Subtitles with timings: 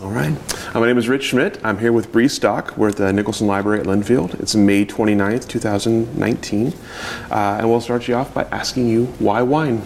[0.00, 0.32] All right.
[0.74, 1.58] Uh, my name is Rich Schmidt.
[1.64, 2.76] I'm here with Bree Stock.
[2.76, 4.38] We're at the Nicholson Library at Linfield.
[4.38, 6.68] It's May 29th, 2019.
[6.68, 9.78] Uh, and we'll start you off by asking you why wine?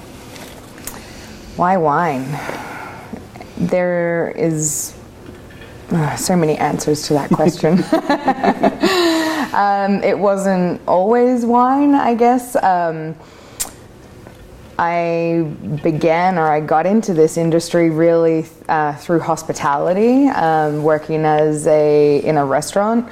[1.56, 2.26] Why wine?
[3.56, 4.94] There is
[5.90, 7.78] uh, so many answers to that question.
[9.54, 12.54] um, it wasn't always wine, I guess.
[12.56, 13.14] Um,
[14.82, 15.42] I
[15.84, 22.18] began or I got into this industry really uh, through hospitality, um, working as a
[22.18, 23.08] in a restaurant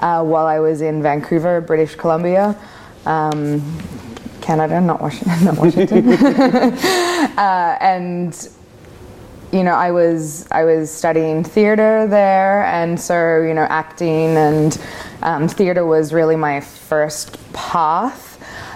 [0.00, 2.54] uh, while I was in Vancouver, British Columbia.
[3.06, 3.62] Um,
[4.42, 6.08] Canada, not Washington, not Washington.
[7.38, 8.48] uh, and
[9.50, 14.78] you know, I was I was studying theater there, and so you know, acting and
[15.22, 18.33] um, theater was really my first path.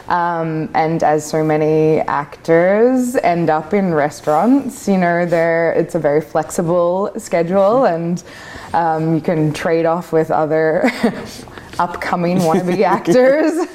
[0.09, 5.99] Um, and as so many actors end up in restaurants, you know, there it's a
[5.99, 8.23] very flexible schedule, and
[8.73, 10.91] um, you can trade off with other
[11.79, 13.53] upcoming wannabe actors.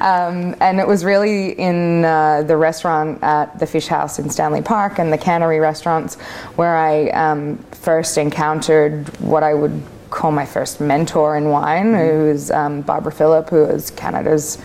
[0.00, 4.62] um, and it was really in uh, the restaurant at the Fish House in Stanley
[4.62, 6.14] Park and the Cannery restaurants
[6.54, 12.28] where I um, first encountered what I would call my first mentor in wine, who
[12.28, 14.58] was um, Barbara Philip, who was Canada's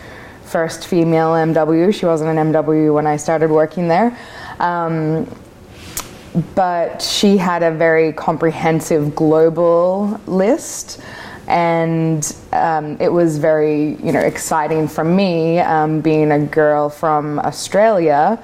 [0.51, 1.93] first female MW.
[1.93, 4.17] She wasn't an MW when I started working there.
[4.59, 5.27] Um,
[6.55, 11.01] but she had a very comprehensive global list
[11.47, 17.39] and um, it was very you know exciting for me um, being a girl from
[17.39, 18.41] Australia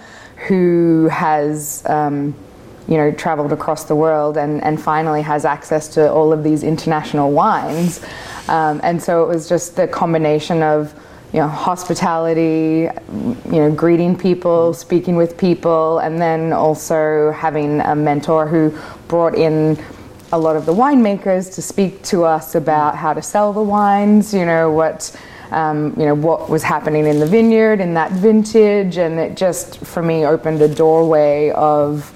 [0.47, 2.35] who has um,
[2.87, 6.63] you know traveled across the world and, and finally has access to all of these
[6.63, 8.03] international wines
[8.49, 10.93] um, and so it was just the combination of
[11.33, 12.89] you know, hospitality,
[13.45, 18.77] you know, greeting people, speaking with people, and then also having a mentor who
[19.07, 19.77] brought in
[20.31, 24.33] a lot of the winemakers to speak to us about how to sell the wines,
[24.33, 25.15] you know, what
[25.51, 29.77] um, you know, what was happening in the vineyard in that vintage, and it just
[29.85, 32.13] for me opened a doorway of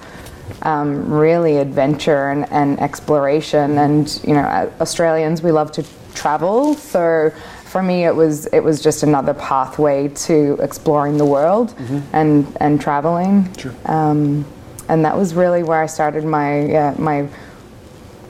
[0.62, 3.78] um, really adventure and, and exploration.
[3.78, 5.84] And you know, Australians we love to
[6.14, 7.32] travel, so
[7.72, 12.00] for me it was it was just another pathway to exploring the world mm-hmm.
[12.12, 13.74] and and traveling sure.
[13.86, 14.44] um,
[14.90, 17.26] and that was really where I started my uh, my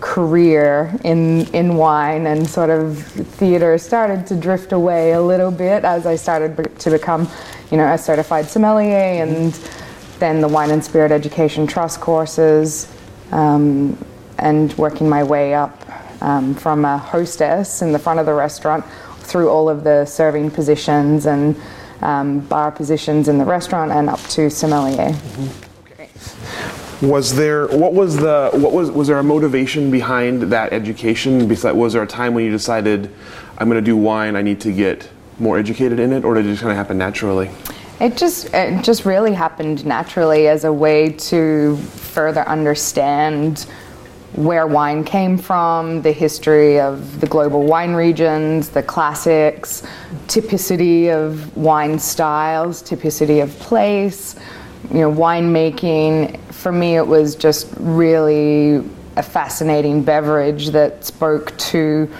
[0.00, 2.98] career in in wine and sort of
[3.40, 7.28] theater started to drift away a little bit as I started to become
[7.72, 9.32] you know a certified sommelier mm-hmm.
[9.32, 9.52] and
[10.20, 12.86] then the wine and spirit education trust courses
[13.32, 13.98] um,
[14.38, 15.74] and working my way up
[16.22, 18.84] um, from a hostess in the front of the restaurant
[19.22, 21.56] through all of the serving positions and
[22.02, 25.10] um, bar positions in the restaurant and up to sommelier.
[25.10, 25.68] Mm-hmm.
[27.08, 31.48] Was there what was the what was was there a motivation behind that education?
[31.48, 33.12] Besides, was there a time when you decided
[33.58, 34.36] I'm going to do wine?
[34.36, 35.10] I need to get
[35.40, 37.50] more educated in it, or did it just kind of happen naturally?
[38.00, 43.66] It just it just really happened naturally as a way to further understand
[44.34, 49.82] where wine came from, the history of the global wine regions, the classics,
[50.26, 54.36] typicity of wine styles, typicity of place,
[54.90, 56.40] you know, winemaking.
[56.50, 58.82] For me, it was just really
[59.16, 62.10] a fascinating beverage that spoke to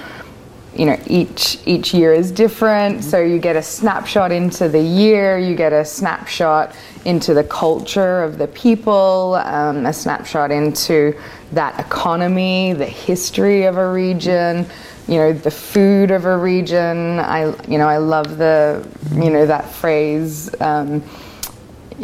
[0.74, 5.38] you know each each year is different so you get a snapshot into the year
[5.38, 6.74] you get a snapshot
[7.04, 11.14] into the culture of the people um, a snapshot into
[11.52, 14.66] that economy the history of a region
[15.08, 19.46] you know the food of a region i you know i love the you know
[19.46, 21.02] that phrase um,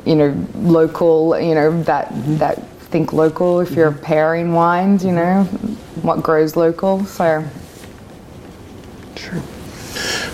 [0.05, 2.09] you know local you know that
[2.39, 4.05] that think local if you're mm-hmm.
[4.05, 5.45] pairing wines you know
[6.03, 7.45] what grows local so
[9.19, 9.43] Sure.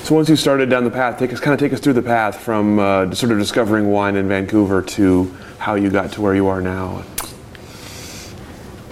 [0.04, 2.02] So once you started down the path, take us kind of take us through the
[2.02, 6.34] path from uh, sort of discovering wine in Vancouver to how you got to where
[6.34, 7.02] you are now.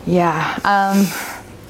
[0.06, 1.06] Yeah, um,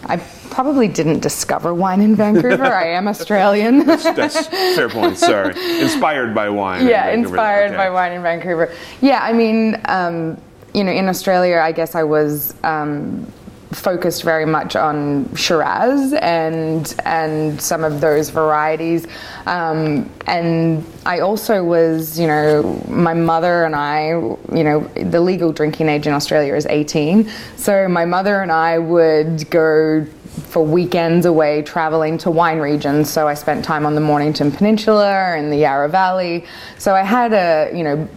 [0.05, 0.17] I
[0.51, 2.65] probably didn't discover wine in Vancouver.
[2.65, 3.79] I am Australian.
[3.87, 5.19] that's, that's, fair point.
[5.19, 6.87] Sorry, inspired by wine.
[6.87, 7.77] Yeah, in inspired okay.
[7.77, 8.73] by wine in Vancouver.
[9.01, 10.41] Yeah, I mean, um,
[10.75, 12.55] you know, in Australia, I guess I was.
[12.63, 13.31] Um,
[13.73, 19.07] focused very much on Shiraz and and some of those varieties.
[19.47, 25.53] Um, and I also was, you know, my mother and I, you know, the legal
[25.53, 27.31] drinking age in Australia is 18.
[27.57, 30.07] So my mother and I would go
[30.49, 33.11] for weekends away traveling to wine regions.
[33.11, 36.47] So I spent time on the Mornington Peninsula and the Yarra Valley.
[36.79, 38.09] So I had a, you know,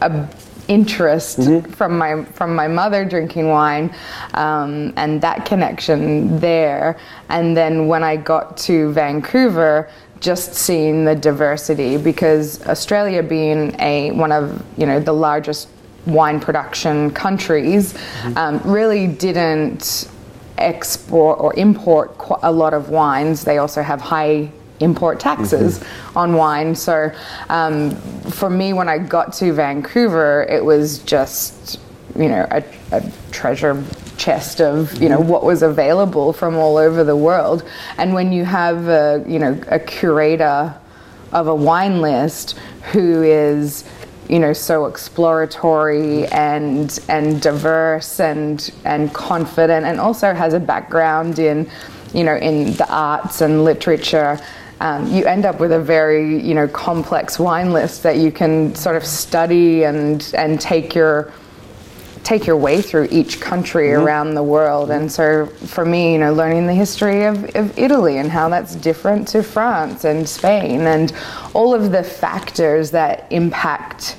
[0.00, 0.28] a
[0.68, 1.70] interest mm-hmm.
[1.72, 3.94] from my from my mother drinking wine
[4.34, 9.90] um, and that connection there and then when I got to Vancouver
[10.20, 15.68] just seeing the diversity because Australia being a one of you know the largest
[16.06, 18.36] wine production countries mm-hmm.
[18.36, 20.08] um, really didn't
[20.58, 23.44] export or import a lot of wines.
[23.44, 24.50] They also have high
[24.84, 26.18] import taxes mm-hmm.
[26.18, 26.74] on wine.
[26.74, 27.10] So
[27.48, 27.96] um,
[28.30, 31.80] for me, when I got to Vancouver, it was just
[32.16, 33.02] you know a, a
[33.32, 33.82] treasure
[34.16, 35.28] chest of you know mm-hmm.
[35.28, 37.64] what was available from all over the world.
[37.98, 40.74] And when you have a, you know a curator
[41.32, 42.58] of a wine list
[42.92, 43.84] who is
[44.28, 51.38] you know so exploratory and and diverse and and confident and also has a background
[51.38, 51.68] in
[52.14, 54.38] you know in the arts and literature
[54.80, 58.74] um, you end up with a very you know complex wine list that you can
[58.74, 61.32] sort of study and and take your
[62.24, 64.02] take your way through each country mm-hmm.
[64.02, 64.90] around the world.
[64.90, 68.74] And so for me, you know, learning the history of, of Italy and how that's
[68.74, 71.12] different to France and Spain and
[71.52, 74.16] all of the factors that impact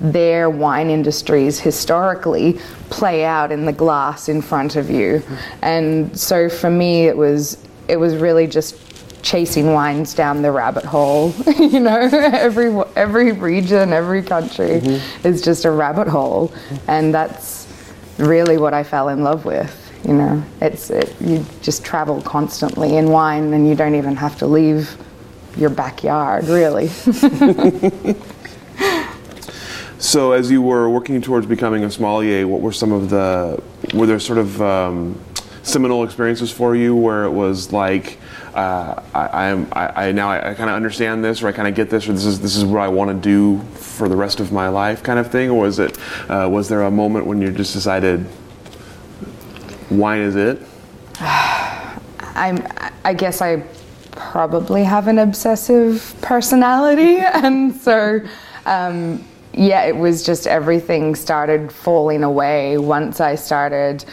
[0.00, 2.60] their wine industries historically
[2.90, 5.18] play out in the glass in front of you.
[5.18, 5.64] Mm-hmm.
[5.64, 7.58] And so for me it was
[7.88, 8.87] it was really just
[9.28, 11.34] chasing wines down the rabbit hole.
[11.58, 15.26] you know, every every region, every country mm-hmm.
[15.26, 16.50] is just a rabbit hole,
[16.86, 17.68] and that's
[18.16, 19.74] really what I fell in love with.
[20.06, 24.38] You know, it's it, you just travel constantly in wine, and you don't even have
[24.38, 24.96] to leave
[25.58, 26.88] your backyard, really.
[29.98, 34.06] so, as you were working towards becoming a sommelier, what were some of the were
[34.06, 35.20] there sort of um,
[35.62, 38.18] seminal experiences for you where it was like
[38.54, 41.68] uh, I, am I, I, now I, I kind of understand this, or I kind
[41.68, 44.16] of get this, or this is this is what I want to do for the
[44.16, 45.98] rest of my life, kind of thing, or was it
[46.28, 48.26] uh, was there a moment when you just decided
[49.90, 50.60] wine is it?
[51.20, 52.66] I'm
[53.04, 53.64] I guess I
[54.12, 58.20] probably have an obsessive personality, and so.
[58.66, 59.24] Um,
[59.54, 64.04] yeah, it was just everything started falling away once I started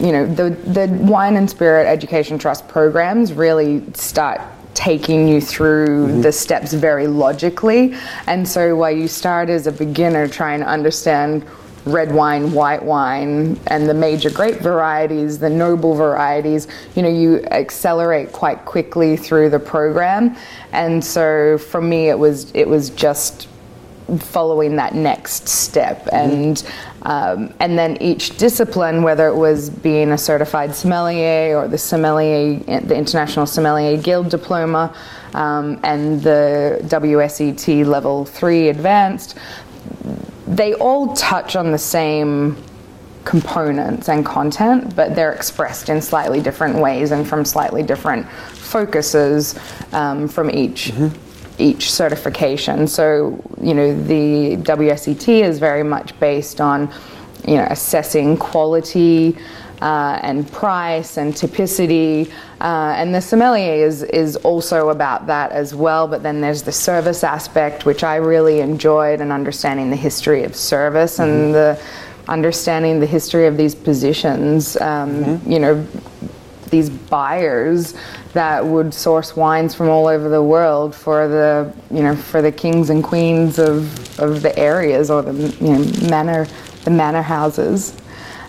[0.00, 4.40] you know, the, the Wine and Spirit Education Trust programs really start
[4.74, 6.20] taking you through mm-hmm.
[6.22, 7.94] the steps very logically.
[8.26, 11.44] And so while you start as a beginner trying to understand
[11.84, 17.44] red wine, white wine, and the major grape varieties, the noble varieties, you know, you
[17.46, 20.36] accelerate quite quickly through the program.
[20.72, 23.48] And so for me it was it was just
[24.18, 26.89] following that next step mm-hmm.
[27.02, 32.58] Um, and then each discipline whether it was being a certified sommelier or the sommelier
[32.80, 34.94] the international sommelier guild diploma
[35.34, 39.38] um, and the WSET level 3 advanced
[40.46, 42.56] they all touch on the same
[43.24, 49.58] components and content but they're expressed in slightly different ways and from slightly different focuses
[49.92, 51.29] um, from each mm-hmm
[51.60, 52.86] each certification.
[52.86, 56.92] So, you know, the WSET is very much based on,
[57.46, 59.36] you know, assessing quality
[59.80, 62.30] uh, and price and typicity.
[62.60, 66.06] Uh, and the sommelier is, is also about that as well.
[66.06, 70.54] But then there's the service aspect, which I really enjoyed, and understanding the history of
[70.54, 71.30] service mm-hmm.
[71.30, 71.82] and the
[72.28, 74.76] understanding the history of these positions.
[74.76, 75.52] Um, mm-hmm.
[75.52, 75.86] You know,
[76.70, 77.94] these buyers
[78.32, 82.52] that would source wines from all over the world for the you know for the
[82.52, 86.46] kings and queens of, of the areas or the you know manor
[86.84, 87.96] the manor houses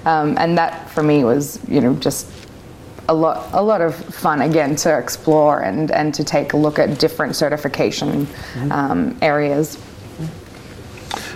[0.05, 2.27] um, and that for me was you know just
[3.09, 6.77] a lot a lot of fun again to explore and and to take a look
[6.77, 8.71] at different certification mm-hmm.
[8.71, 9.79] um, areas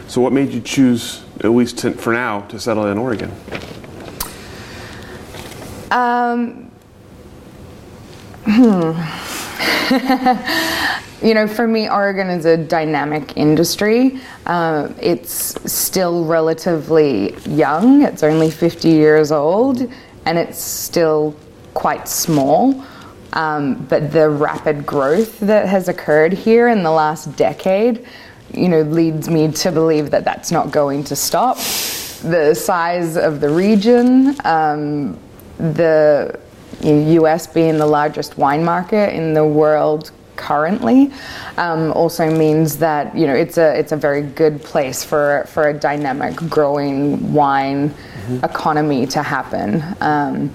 [0.07, 3.31] so what made you choose at least to, for now to settle in Oregon
[5.89, 6.71] um.
[11.21, 14.19] you know, for me, Oregon is a dynamic industry.
[14.45, 19.91] Uh, it's still relatively young, it's only 50 years old,
[20.25, 21.35] and it's still
[21.73, 22.85] quite small.
[23.33, 28.05] Um, but the rapid growth that has occurred here in the last decade,
[28.53, 33.41] you know, leads me to believe that that's not going to stop the size of
[33.41, 35.17] the region, um,
[35.57, 36.39] the
[36.85, 37.47] U.S.
[37.47, 41.11] being the largest wine market in the world currently
[41.57, 45.69] um, also means that you know it's a it's a very good place for for
[45.69, 48.43] a dynamic growing wine mm-hmm.
[48.43, 49.83] economy to happen.
[50.01, 50.53] Um,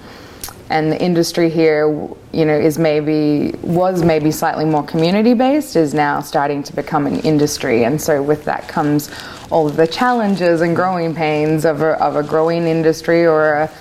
[0.69, 1.89] and the industry here,
[2.31, 7.07] you know, is maybe was maybe slightly more community based, is now starting to become
[7.07, 9.11] an industry, and so with that comes
[9.49, 13.71] all of the challenges and growing pains of a, of a growing industry or a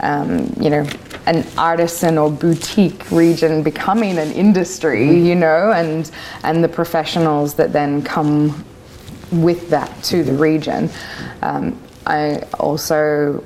[0.00, 0.86] um, you know,
[1.26, 5.26] an artisan or boutique region becoming an industry, mm-hmm.
[5.26, 6.10] you know, and
[6.42, 8.64] and the professionals that then come
[9.32, 10.90] with that to the region.
[11.42, 13.42] Um, I also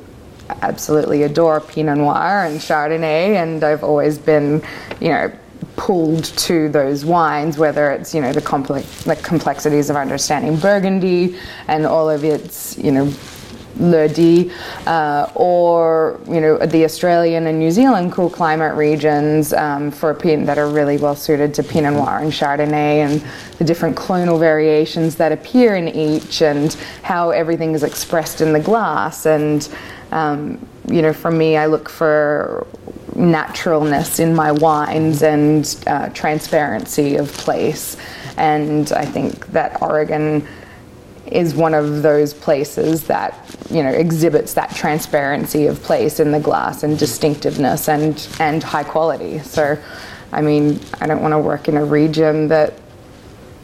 [0.63, 4.63] absolutely adore Pinot Noir and Chardonnay, and I've always been,
[5.01, 5.33] you know,
[5.77, 11.39] pulled to those wines, whether it's you know the complex the complexities of understanding Burgundy
[11.69, 13.13] and all of its you know
[13.79, 14.53] lieux-dits,
[14.87, 20.47] uh, or you know the Australian and New Zealand cool climate regions um, for Pinot
[20.47, 23.25] that are really well suited to Pinot Noir and Chardonnay, and
[23.59, 28.61] the different clonal variations that appear in each, and how everything is expressed in the
[28.61, 29.27] glass.
[29.27, 29.69] And
[30.11, 32.67] um, you know, for me, I look for
[33.15, 37.97] naturalness in my wines and uh, transparency of place,
[38.37, 40.47] and I think that Oregon
[41.33, 43.35] is one of those places that
[43.71, 48.85] you know exhibits that transparency of place in the glass and distinctiveness and and high
[48.85, 49.39] quality.
[49.41, 49.79] So,
[50.33, 52.75] I mean, I don't want to work in a region that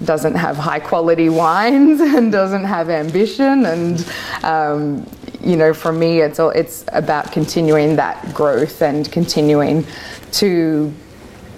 [0.02, 4.08] doesn't have high quality wines and doesn't have ambition and
[4.42, 5.06] um,
[5.40, 9.86] you know for me it's all, it's about continuing that growth and continuing
[10.32, 10.92] to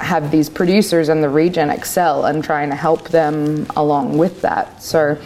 [0.01, 4.83] have these producers in the region excel and trying to help them along with that
[4.83, 5.19] so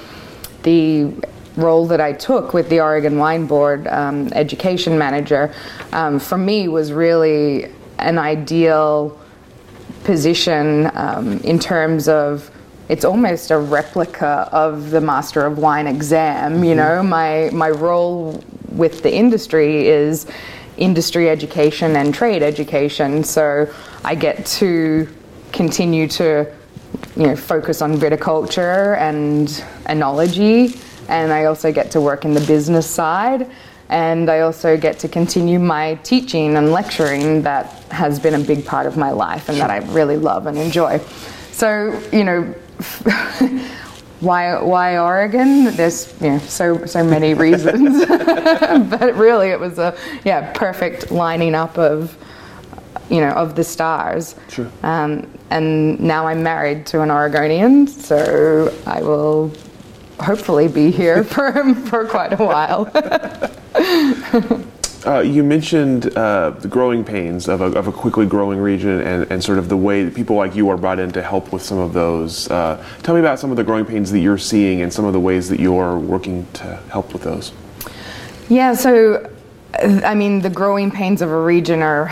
[0.62, 1.12] the
[1.56, 5.52] role that I took with the Oregon Wine Board um, education manager,
[5.92, 9.18] um, for me was really an ideal
[10.04, 12.50] position um, in terms of
[12.88, 16.64] it's almost a replica of the Master of Wine exam.
[16.64, 16.78] You mm-hmm.
[16.78, 20.26] know, my my role with the industry is
[20.76, 23.72] industry education and trade education, so
[24.04, 25.08] I get to
[25.52, 26.52] continue to
[27.16, 29.48] you know, focus on viticulture and
[29.86, 33.50] enology, and I also get to work in the business side.
[33.88, 38.64] And I also get to continue my teaching and lecturing that has been a big
[38.64, 40.98] part of my life and that I really love and enjoy.
[41.50, 42.42] So, you know,
[44.20, 45.74] why why Oregon?
[45.74, 51.56] There's you know, so so many reasons, but really it was a yeah perfect lining
[51.56, 52.16] up of
[53.10, 54.36] you know, of the stars.
[54.48, 54.70] Sure.
[54.82, 59.52] Um, and now I'm married to an Oregonian, so I will
[60.20, 62.90] hopefully be here for, for quite a while.
[65.06, 69.32] Uh, you mentioned uh, the growing pains of a, of a, quickly growing region and,
[69.32, 71.62] and sort of the way that people like you are brought in to help with
[71.62, 72.50] some of those.
[72.50, 75.14] Uh, tell me about some of the growing pains that you're seeing and some of
[75.14, 77.52] the ways that you're working to help with those.
[78.50, 79.30] Yeah, so
[79.74, 82.08] I mean, the growing pains of a region are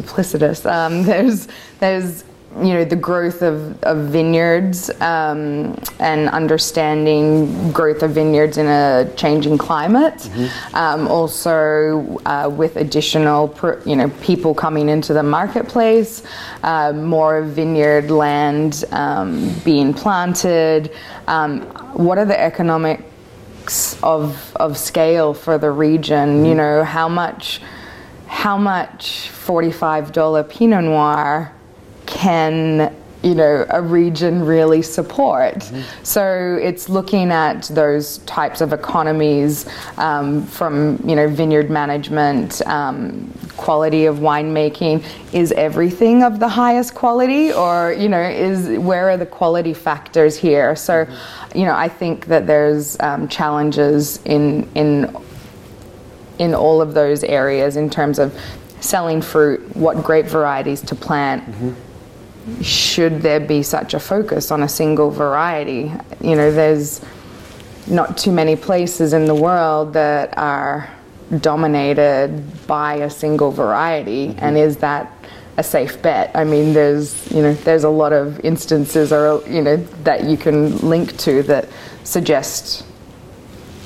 [0.00, 0.70] duplicitous.
[0.70, 1.48] Um, there's
[1.80, 2.24] there's
[2.56, 9.10] you know the growth of, of vineyards um, and understanding growth of vineyards in a
[9.16, 10.14] changing climate.
[10.14, 10.74] Mm-hmm.
[10.74, 16.22] Um, also, uh, with additional you know people coming into the marketplace,
[16.62, 20.90] uh, more vineyard land um, being planted.
[21.26, 21.60] Um,
[21.92, 26.28] what are the economics of of scale for the region?
[26.28, 26.46] Mm-hmm.
[26.46, 27.60] You know how much
[28.28, 31.52] how much $45 Pinot Noir
[32.06, 36.04] can you know a region really support mm-hmm.
[36.04, 39.66] so it's looking at those types of economies
[39.96, 46.94] um, from you know vineyard management um, quality of winemaking is everything of the highest
[46.94, 51.58] quality or you know is where are the quality factors here so mm-hmm.
[51.58, 55.12] you know i think that there's um, challenges in in
[56.38, 58.38] in all of those areas in terms of
[58.80, 61.44] selling fruit, what grape varieties to plant.
[61.44, 62.62] Mm-hmm.
[62.62, 65.92] Should there be such a focus on a single variety?
[66.20, 67.04] You know, there's
[67.86, 70.90] not too many places in the world that are
[71.40, 74.38] dominated by a single variety, mm-hmm.
[74.40, 75.12] and is that
[75.58, 76.30] a safe bet?
[76.34, 80.36] I mean, there's you know there's a lot of instances or you know that you
[80.36, 81.68] can link to that
[82.04, 82.84] suggest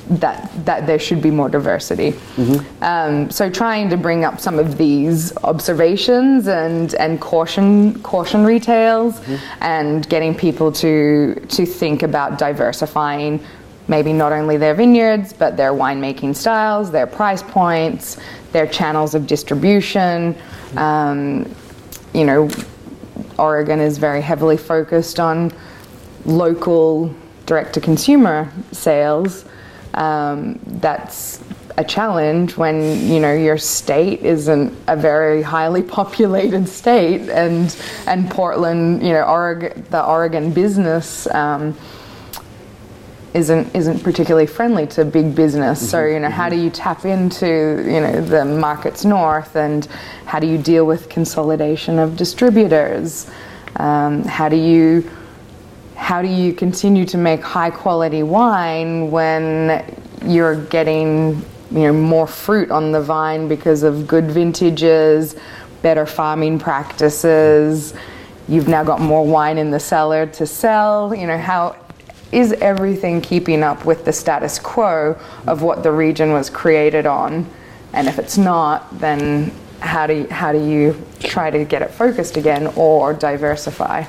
[0.09, 2.11] that that there should be more diversity.
[2.11, 2.83] Mm-hmm.
[2.83, 9.19] Um, so trying to bring up some of these observations and and caution cautionary tales,
[9.19, 9.63] mm-hmm.
[9.63, 13.39] and getting people to to think about diversifying
[13.87, 18.17] maybe not only their vineyards, but their winemaking styles, their price points,
[18.51, 20.35] their channels of distribution.
[20.77, 21.53] Um,
[22.13, 22.49] you know,
[23.37, 25.51] Oregon is very heavily focused on
[26.25, 27.13] local
[27.45, 29.45] direct to consumer sales.
[29.93, 31.43] Um, that's
[31.77, 37.75] a challenge when you know your state isn't a very highly populated state, and
[38.07, 41.27] and Portland, you know, Oregon, the Oregon business.
[41.33, 41.75] Um,
[43.33, 45.79] isn't isn't particularly friendly to big business.
[45.79, 45.87] Mm-hmm.
[45.87, 46.35] So you know, mm-hmm.
[46.35, 47.47] how do you tap into
[47.85, 49.85] you know the markets north, and
[50.25, 53.29] how do you deal with consolidation of distributors?
[53.77, 55.09] Um, how do you
[56.03, 59.81] how do you continue to make high quality wine when
[60.25, 61.41] you're getting
[61.71, 65.37] you know more fruit on the vine because of good vintages,
[65.81, 67.93] better farming practices?
[68.49, 71.15] You've now got more wine in the cellar to sell.
[71.15, 71.77] You know how
[72.33, 75.17] is everything keeping up with the status quo
[75.47, 77.49] of what the region was created on?
[77.93, 81.91] And if it's not, then how do you, how do you try to get it
[81.91, 84.03] focused again or diversify?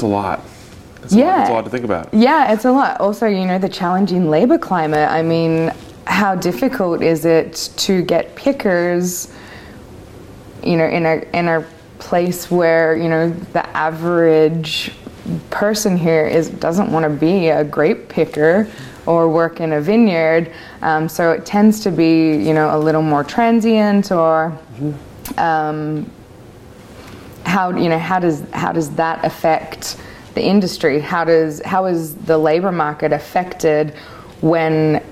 [0.00, 0.40] It's a lot.
[1.02, 2.14] It's yeah, a lot, it's a lot to think about.
[2.14, 2.98] Yeah, it's a lot.
[3.02, 5.10] Also, you know, the challenging labor climate.
[5.10, 5.72] I mean,
[6.06, 9.30] how difficult is it to get pickers?
[10.62, 11.66] You know, in a in a
[11.98, 14.92] place where you know the average
[15.50, 18.66] person here is doesn't want to be a grape picker
[19.04, 20.50] or work in a vineyard.
[20.80, 24.58] Um, so it tends to be, you know, a little more transient or
[25.36, 26.10] um,
[27.44, 29.96] how you know how does how does that affect
[30.34, 31.00] the industry?
[31.00, 33.94] How does how is the labor market affected
[34.40, 35.02] when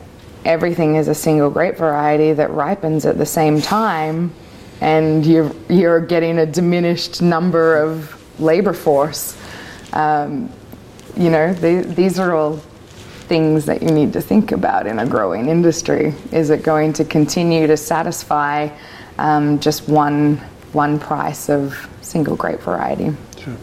[0.44, 4.32] everything is a single grape variety that ripens at the same time,
[4.80, 9.36] and you're you're getting a diminished number of labor force?
[9.92, 10.50] Um,
[11.16, 12.56] you know, these are all
[13.26, 16.14] things that you need to think about in a growing industry.
[16.32, 18.68] Is it going to continue to satisfy
[19.18, 20.36] um, just one
[20.72, 23.12] one price of single grape variety?
[23.38, 23.56] Sure.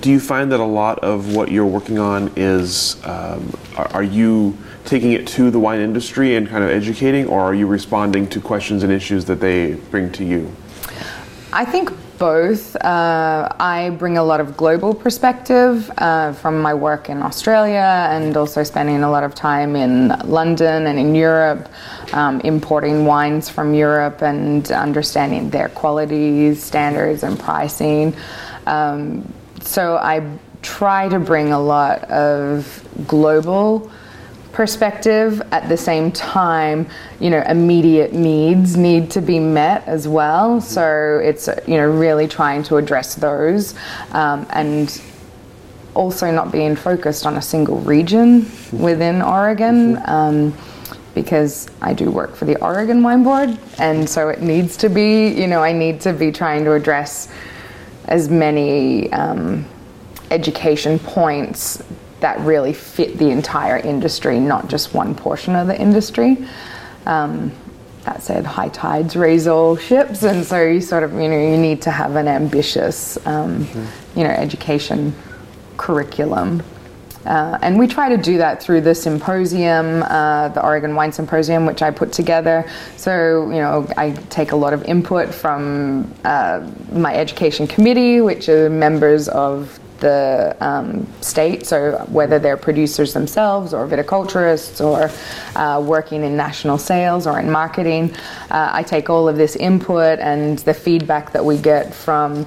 [0.00, 4.02] Do you find that a lot of what you're working on is um, are, are
[4.02, 8.28] you taking it to the wine industry and kind of educating, or are you responding
[8.28, 10.50] to questions and issues that they bring to you?
[11.52, 12.76] I think both.
[12.76, 18.36] Uh, I bring a lot of global perspective uh, from my work in Australia and
[18.36, 21.68] also spending a lot of time in London and in Europe,
[22.12, 28.14] um, importing wines from Europe and understanding their qualities, standards and pricing.
[28.66, 30.26] Um, so I
[30.62, 33.90] try to bring a lot of global
[34.58, 36.84] perspective at the same time
[37.20, 40.60] you know immediate needs need to be met as well.
[40.60, 43.76] So it's you know really trying to address those
[44.10, 45.00] um, and
[45.94, 50.52] also not being focused on a single region within Oregon um,
[51.14, 55.28] because I do work for the Oregon Wine Board and so it needs to be
[55.28, 57.28] you know I need to be trying to address
[58.06, 59.64] as many um,
[60.32, 61.80] education points
[62.20, 66.36] that really fit the entire industry, not just one portion of the industry.
[67.06, 67.52] Um,
[68.04, 71.56] that said, high tides raise all ships, and so you sort of you know you
[71.56, 74.18] need to have an ambitious um, mm-hmm.
[74.18, 75.14] you know education
[75.76, 76.62] curriculum.
[77.26, 81.66] Uh, and we try to do that through the symposium, uh, the Oregon Wine Symposium,
[81.66, 82.64] which I put together.
[82.96, 88.48] So, you know, I take a lot of input from uh, my education committee, which
[88.48, 95.10] are members of the um, state, so whether they're producers themselves or viticulturists or
[95.58, 98.14] uh, working in national sales or in marketing,
[98.50, 102.46] uh, I take all of this input and the feedback that we get from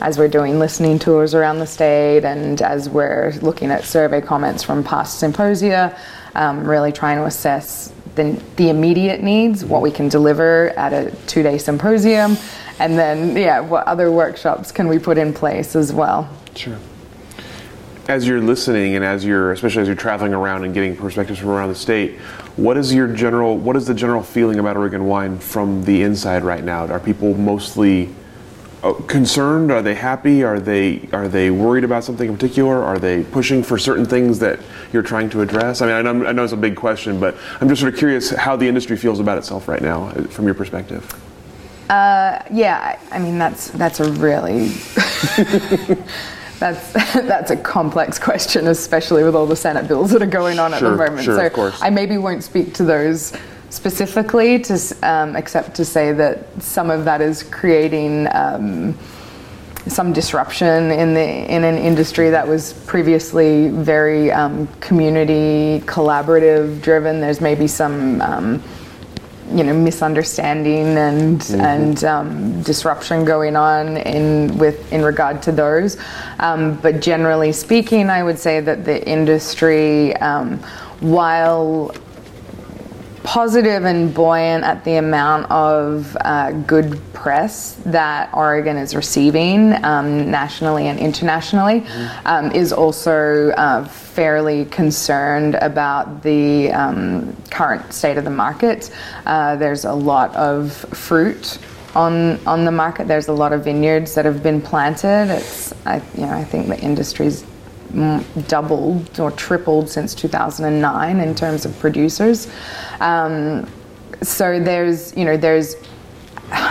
[0.00, 4.62] as we're doing listening tours around the state and as we're looking at survey comments
[4.62, 5.96] from past symposia,
[6.34, 11.10] um, really trying to assess the, the immediate needs, what we can deliver at a
[11.26, 12.36] two day symposium,
[12.78, 16.28] and then, yeah, what other workshops can we put in place as well.
[16.56, 16.78] Sure.
[18.08, 21.48] As you're listening, and as you're, especially as you're traveling around and getting perspectives from
[21.48, 22.18] around the state,
[22.56, 26.44] what is your general, what is the general feeling about Oregon wine from the inside
[26.44, 26.86] right now?
[26.86, 28.14] Are people mostly
[28.84, 29.72] uh, concerned?
[29.72, 30.44] Are they happy?
[30.44, 32.82] Are they are they worried about something in particular?
[32.82, 34.60] Are they pushing for certain things that
[34.92, 35.82] you're trying to address?
[35.82, 37.98] I mean, I know, I know it's a big question, but I'm just sort of
[37.98, 41.12] curious how the industry feels about itself right now, uh, from your perspective.
[41.90, 44.68] Uh, yeah, I mean that's that's a really
[46.58, 50.72] That's that's a complex question, especially with all the Senate bills that are going on
[50.72, 51.24] sure, at the moment.
[51.24, 51.78] Sure, so of course.
[51.82, 53.32] I maybe won't speak to those
[53.70, 58.96] specifically, to um, except to say that some of that is creating um,
[59.86, 67.20] some disruption in the in an industry that was previously very um, community collaborative driven.
[67.20, 68.62] There's maybe some um,
[69.50, 71.60] you know misunderstanding and mm-hmm.
[71.60, 75.96] and um, disruption going on in with in regard to those.
[76.38, 80.58] Um, but generally speaking, I would say that the industry, um,
[81.00, 81.94] while
[83.26, 90.30] positive and buoyant at the amount of uh, good press that Oregon is receiving um,
[90.30, 92.26] nationally and internationally, mm-hmm.
[92.26, 98.92] um, is also uh, fairly concerned about the um, current state of the market.
[99.26, 101.58] Uh, there's a lot of fruit
[101.96, 103.08] on on the market.
[103.08, 105.34] There's a lot of vineyards that have been planted.
[105.34, 107.44] It's I, you know I think the industry's
[108.48, 112.48] doubled or tripled since 2009 in terms of producers.
[113.00, 113.68] Um,
[114.22, 115.76] so there's you know there's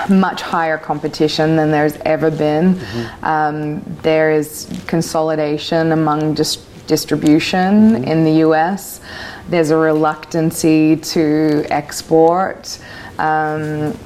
[0.10, 2.76] much higher competition than there's ever been.
[2.76, 3.26] Mm-hmm.
[3.26, 8.04] Um, there is consolidation among dis- distribution mm-hmm.
[8.04, 9.02] in the U.S.
[9.50, 12.80] There's a reluctancy to export.
[13.20, 13.98] Um,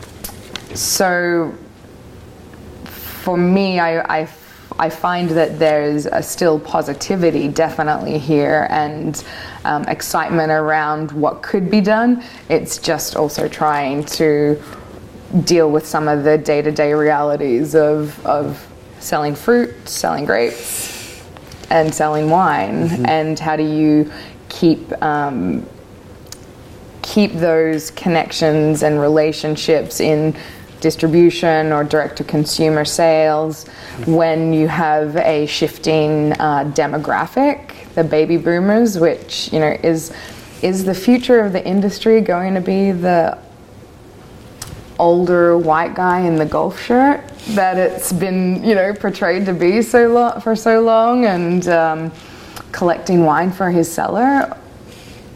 [0.73, 1.55] so
[2.85, 4.25] for me, I, I
[4.79, 9.21] I find that there's still positivity definitely here and
[9.65, 12.23] um, excitement around what could be done.
[12.47, 14.61] It's just also trying to
[15.43, 18.65] deal with some of the day to day realities of, of
[18.99, 21.23] selling fruit, selling grapes,
[21.69, 22.87] and selling wine.
[22.87, 23.05] Mm-hmm.
[23.05, 24.11] And how do you
[24.47, 25.67] keep um,
[27.01, 30.35] keep those connections and relationships in
[30.81, 33.67] distribution or direct to consumer sales
[34.05, 40.13] when you have a shifting uh, demographic, the baby boomers, which you know is
[40.61, 43.37] is the future of the industry going to be the
[44.99, 49.81] older white guy in the golf shirt that it's been you know portrayed to be
[49.81, 52.11] so for so long and um,
[52.73, 54.55] collecting wine for his cellar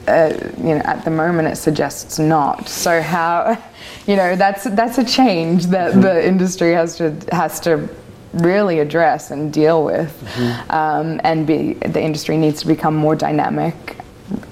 [0.07, 3.57] uh, you know at the moment it suggests not so how
[4.07, 6.01] you know that's that's a change that mm-hmm.
[6.01, 7.89] the industry has to has to
[8.33, 10.71] really address and deal with, mm-hmm.
[10.71, 13.97] um, and be the industry needs to become more dynamic,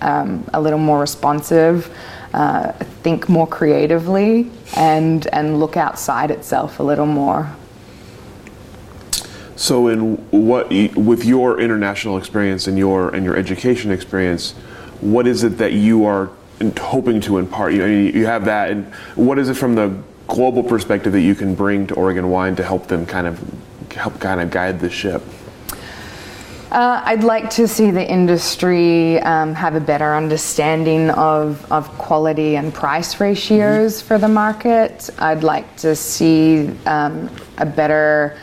[0.01, 1.93] um, a little more responsive,
[2.33, 2.71] uh,
[3.03, 7.53] think more creatively, and and look outside itself a little more.
[9.55, 14.53] So, in what with your international experience and your and your education experience,
[15.01, 16.29] what is it that you are
[16.79, 17.73] hoping to impart?
[17.73, 19.95] You know, you have that, and what is it from the
[20.27, 23.39] global perspective that you can bring to Oregon Wine to help them kind of
[23.91, 25.21] help kind of guide the ship?
[26.71, 32.55] Uh, I'd like to see the industry um, have a better understanding of, of quality
[32.55, 34.07] and price ratios mm-hmm.
[34.07, 35.09] for the market.
[35.19, 38.37] I'd like to see um, a better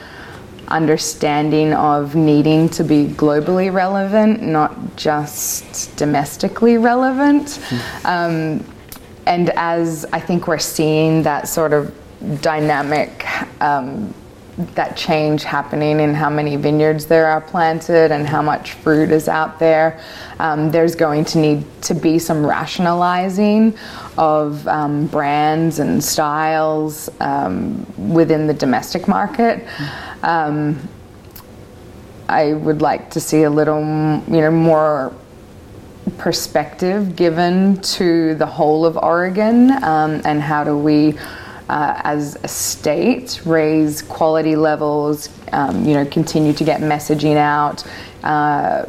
[0.69, 7.47] understanding of needing to be globally relevant, not just domestically relevant.
[7.47, 8.07] Mm-hmm.
[8.07, 8.65] Um,
[9.27, 11.95] and as I think we're seeing that sort of
[12.41, 13.27] dynamic,
[13.61, 14.15] um,
[14.75, 19.29] that change happening in how many vineyards there are planted and how much fruit is
[19.29, 20.01] out there,
[20.41, 23.77] um, there's going to need to be some rationalizing
[24.17, 29.65] of um, brands and styles um, within the domestic market.
[30.23, 30.89] Um,
[32.29, 35.15] I would like to see a little, you know, more
[36.19, 41.17] perspective given to the whole of Oregon um, and how do we,
[41.69, 47.85] uh, as a state, raise quality levels, um, you know, continue to get messaging out,
[48.25, 48.87] uh,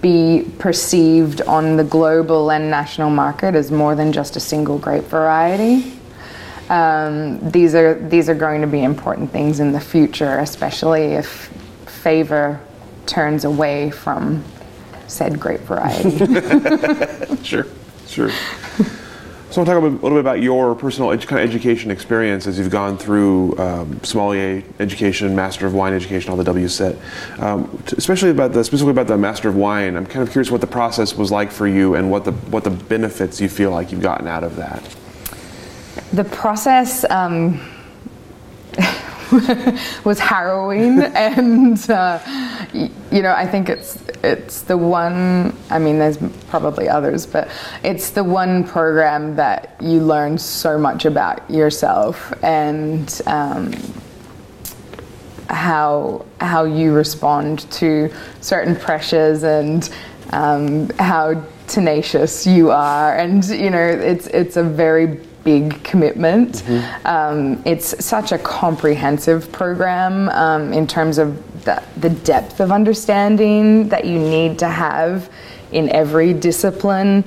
[0.00, 5.04] be perceived on the global and national market as more than just a single grape
[5.04, 5.92] variety.
[6.68, 11.52] Um, these are these are going to be important things in the future, especially if
[11.86, 12.60] favor
[13.06, 14.42] turns away from
[15.06, 16.18] said grape variety.
[17.44, 17.66] sure,
[18.06, 18.30] sure.
[19.54, 21.92] So I want to talk a little bit about your personal ed- kind of education
[21.92, 26.98] experience as you've gone through um, sommelier education, Master of Wine education, all the WSET.
[27.40, 29.96] Um, t- especially about the specifically about the Master of Wine.
[29.96, 32.64] I'm kind of curious what the process was like for you and what the what
[32.64, 34.82] the benefits you feel like you've gotten out of that.
[36.12, 37.08] The process.
[37.08, 37.60] Um,
[40.04, 42.18] was harrowing, and uh,
[42.72, 45.56] you know, I think it's it's the one.
[45.70, 47.48] I mean, there's probably others, but
[47.82, 53.72] it's the one program that you learn so much about yourself and um,
[55.48, 59.90] how how you respond to certain pressures and
[60.32, 66.62] um, how tenacious you are, and you know, it's it's a very big commitment.
[67.04, 73.88] Um, it's such a comprehensive program um, in terms of the, the depth of understanding
[73.88, 75.30] that you need to have
[75.72, 77.24] in every discipline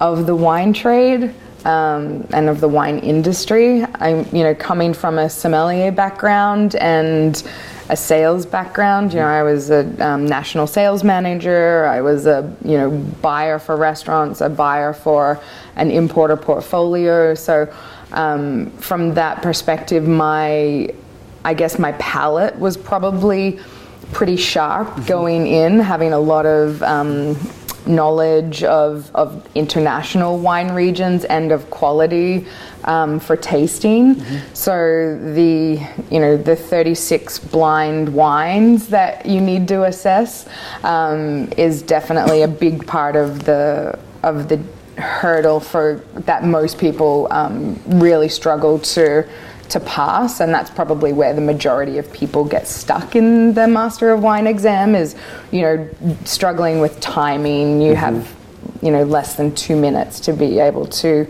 [0.00, 3.84] of the wine trade um, and of the wine industry.
[3.84, 7.42] I'm, you know, coming from a sommelier background and
[7.88, 9.12] a sales background.
[9.12, 11.86] You know, I was a um, national sales manager.
[11.86, 15.40] I was a you know buyer for restaurants, a buyer for
[15.76, 17.34] an importer portfolio.
[17.34, 17.72] So
[18.12, 20.88] um, from that perspective, my
[21.44, 23.60] I guess my palate was probably
[24.12, 27.34] pretty sharp going in, having a lot of um,
[27.86, 32.46] knowledge of, of international wine regions and of quality
[32.84, 34.22] um, for tasting.
[34.52, 40.48] So the you know the 36 blind wines that you need to assess
[40.82, 44.62] um, is definitely a big part of the of the
[44.96, 49.28] hurdle for that most people um, really struggle to
[49.70, 54.10] to pass and that's probably where the majority of people get stuck in the master
[54.10, 55.14] of wine exam is
[55.50, 55.88] you know
[56.24, 57.80] struggling with timing.
[57.80, 58.00] You mm-hmm.
[58.00, 58.34] have
[58.82, 61.26] you know less than 2 minutes to be able to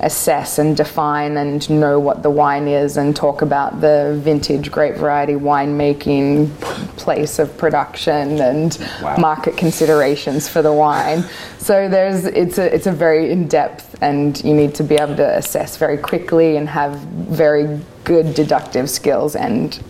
[0.00, 4.94] assess and define and know what the wine is and talk about the vintage grape
[4.96, 6.48] variety winemaking
[6.96, 9.16] place of production and Wow.
[9.16, 11.24] market considerations for the wine.
[11.58, 15.16] So there's it's a it's a very in depth and you need to be able
[15.16, 19.80] to assess very quickly and have very good deductive skills and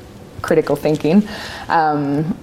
[0.42, 1.28] critical thinking.
[1.68, 2.36] Um,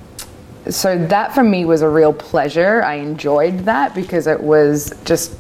[0.70, 2.84] so that for me was a real pleasure.
[2.84, 5.34] I enjoyed that because it was just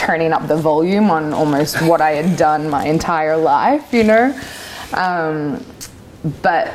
[0.00, 4.40] turning up the volume on almost what I had done my entire life, you know.
[4.94, 5.62] Um,
[6.40, 6.72] but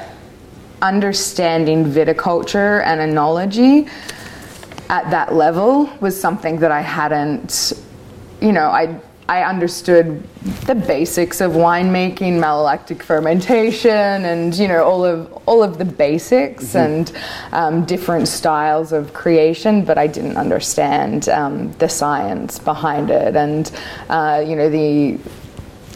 [0.83, 3.89] understanding viticulture and enology
[4.89, 7.73] at that level was something that I hadn't,
[8.41, 10.23] you know, I I understood
[10.67, 16.75] the basics of winemaking, malolactic fermentation, and you know all of all of the basics
[16.75, 17.11] and
[17.51, 23.71] um, different styles of creation, but I didn't understand um, the science behind it, and
[24.09, 25.17] uh, you know the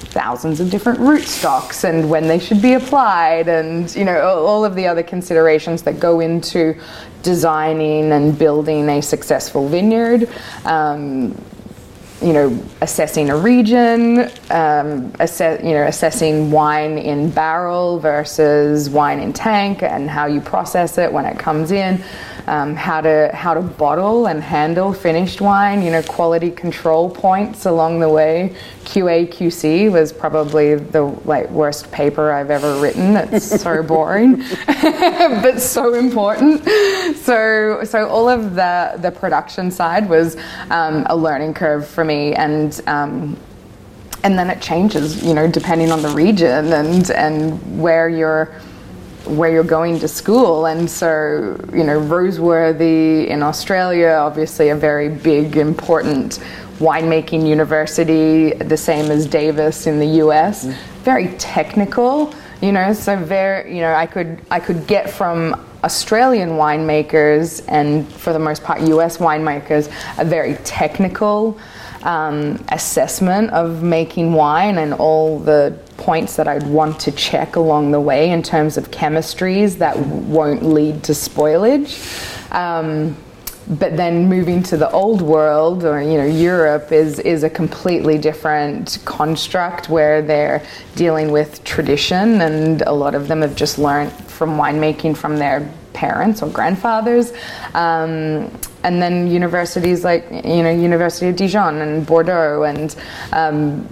[0.10, 4.48] thousands of different root stocks and when they should be applied and you know all
[4.48, 6.76] all of the other considerations that go into
[7.22, 10.28] designing and building a successful vineyard.
[10.66, 11.40] Um,
[12.22, 19.20] you know assessing a region um, assess, you know assessing wine in barrel versus wine
[19.20, 22.04] in tank and how you process it when it comes in
[22.48, 27.66] um, how to how to bottle and handle finished wine you know quality control points
[27.66, 28.56] along the way.
[28.86, 33.16] Qa qc was probably the like worst paper i've ever written.
[33.16, 36.64] It's so boring but so important.
[37.18, 40.38] So so all of the the production side was
[40.70, 43.38] um, a learning curve for me and um,
[44.24, 48.54] and then it changes you know depending on the region and and where you're
[49.38, 50.66] where you're going to school.
[50.66, 56.40] And so you know roseworthy in australia obviously a very big important
[56.80, 60.76] winemaking university the same as davis in the us mm.
[61.04, 66.52] very technical you know so very you know i could i could get from australian
[66.52, 69.88] winemakers and for the most part us winemakers
[70.18, 71.58] a very technical
[72.04, 77.92] um, assessment of making wine and all the points that I'd want to check along
[77.92, 81.98] the way in terms of chemistries that won't lead to spoilage.
[82.54, 83.18] Um,
[83.70, 88.18] but then moving to the old world or you know Europe is is a completely
[88.18, 94.12] different construct where they're dealing with tradition and a lot of them have just learned
[94.12, 97.32] from winemaking from their parents or grandfathers
[97.76, 98.50] um,
[98.84, 102.96] and then universities like you know University of Dijon and Bordeaux and
[103.34, 103.88] um,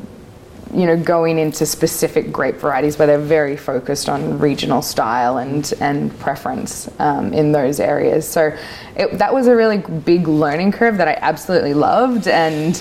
[0.73, 5.73] you know, going into specific grape varieties where they're very focused on regional style and
[5.79, 8.27] and preference um, in those areas.
[8.27, 8.55] So
[8.95, 12.75] it, that was a really big learning curve that I absolutely loved, and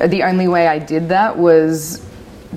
[0.00, 2.04] the only way I did that was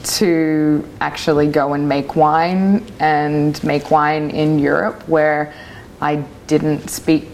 [0.04, 5.54] to actually go and make wine and make wine in Europe where
[6.00, 7.28] I didn't speak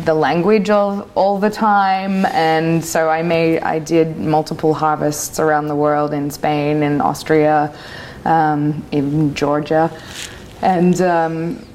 [0.00, 2.26] the language of all the time.
[2.26, 7.74] And so I made I did multiple harvests around the world in Spain in Austria
[8.24, 9.90] um, in Georgia.
[10.62, 11.66] And um,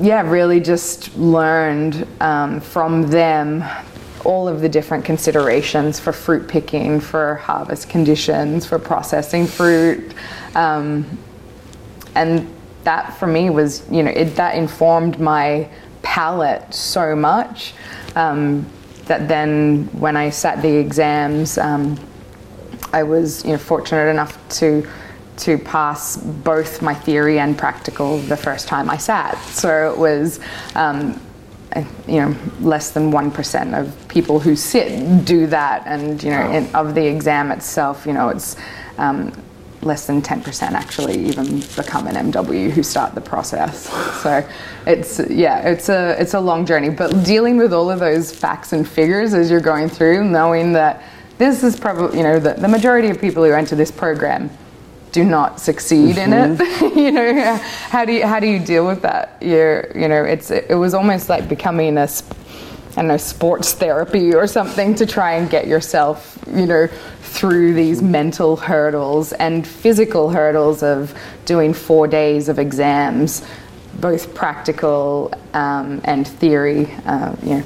[0.00, 3.64] yeah really just learned um, from them
[4.24, 10.14] all of the different considerations for fruit picking for harvest conditions for processing fruit.
[10.54, 11.06] Um,
[12.14, 12.52] and
[12.84, 15.68] that for me was you know it, that informed my
[16.06, 17.74] palate so much
[18.14, 18.64] um,
[19.06, 21.98] that then when I sat the exams, um,
[22.92, 24.88] I was you know fortunate enough to
[25.38, 29.36] to pass both my theory and practical the first time I sat.
[29.48, 30.40] So it was.
[30.74, 31.20] Um,
[32.08, 36.50] you know, less than one percent of people who sit do that, and you know,
[36.50, 38.56] in, of the exam itself, you know, it's
[38.96, 39.30] um,
[39.86, 43.92] less than 10% actually even become an MW who start the process.
[44.26, 44.44] So
[44.86, 46.90] it's yeah, it's a it's a long journey.
[46.90, 51.02] But dealing with all of those facts and figures as you're going through, knowing that
[51.38, 54.50] this is probably you know the, the majority of people who enter this program
[55.12, 56.32] do not succeed mm-hmm.
[56.32, 56.58] in it.
[56.58, 56.98] Mm-hmm.
[57.04, 57.56] you know,
[57.88, 59.36] how do you how do you deal with that?
[59.40, 62.08] You're you know, it's it was almost like becoming a
[62.96, 66.88] I don't know, sports therapy or something to try and get yourself, you know,
[67.26, 73.44] through these mental hurdles and physical hurdles of doing four days of exams,
[74.00, 76.90] both practical um, and theory.
[77.04, 77.64] Uh, you know,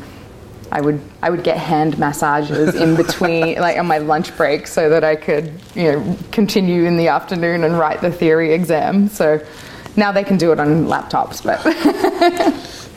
[0.72, 4.88] I would I would get hand massages in between, like on my lunch break, so
[4.88, 9.08] that I could you know continue in the afternoon and write the theory exam.
[9.08, 9.44] So
[9.96, 11.60] now they can do it on laptops, but.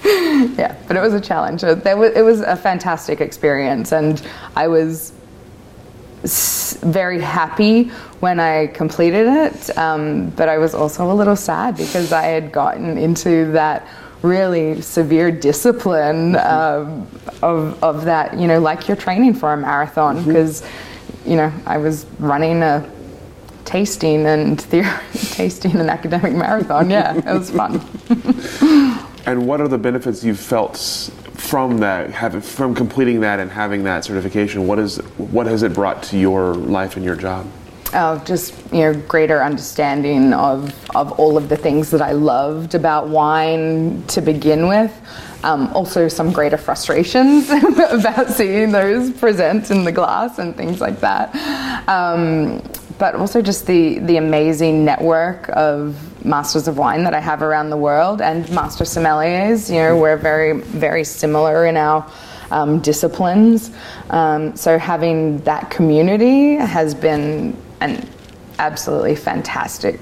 [0.57, 1.63] yeah, but it was a challenge.
[1.63, 4.21] It was, it was a fantastic experience, and
[4.55, 5.13] I was
[6.23, 12.13] very happy when I completed it, um, but I was also a little sad because
[12.13, 13.87] I had gotten into that
[14.21, 17.07] really severe discipline um,
[17.41, 21.31] of, of that, you know, like you're training for a marathon because, mm-hmm.
[21.31, 22.89] you know, I was running a
[23.65, 26.89] tasting and theory, tasting an academic marathon.
[26.89, 27.81] Yeah, it was fun.
[29.25, 30.77] and what are the benefits you've felt
[31.43, 36.01] from that, from completing that and having that certification, what is what has it brought
[36.03, 37.45] to your life and your job?
[37.93, 42.75] Oh, just you know, greater understanding of of all of the things that I loved
[42.75, 44.91] about wine to begin with.
[45.43, 47.49] Um, also, some greater frustrations
[47.91, 51.35] about seeing those present in the glass and things like that.
[51.89, 52.63] Um,
[52.97, 57.69] but also just the the amazing network of masters of wine that I have around
[57.69, 59.69] the world and master sommeliers.
[59.69, 62.09] You know, we're very very similar in our
[62.51, 63.71] um, disciplines.
[64.09, 68.07] Um, so having that community has been an
[68.59, 69.99] absolutely fantastic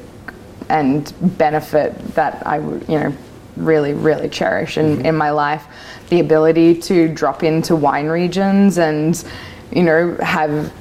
[0.69, 3.13] and benefit that I would you know
[3.57, 5.05] really really cherish in, mm-hmm.
[5.05, 5.65] in my life.
[6.09, 9.23] The ability to drop into wine regions and
[9.71, 10.73] you know have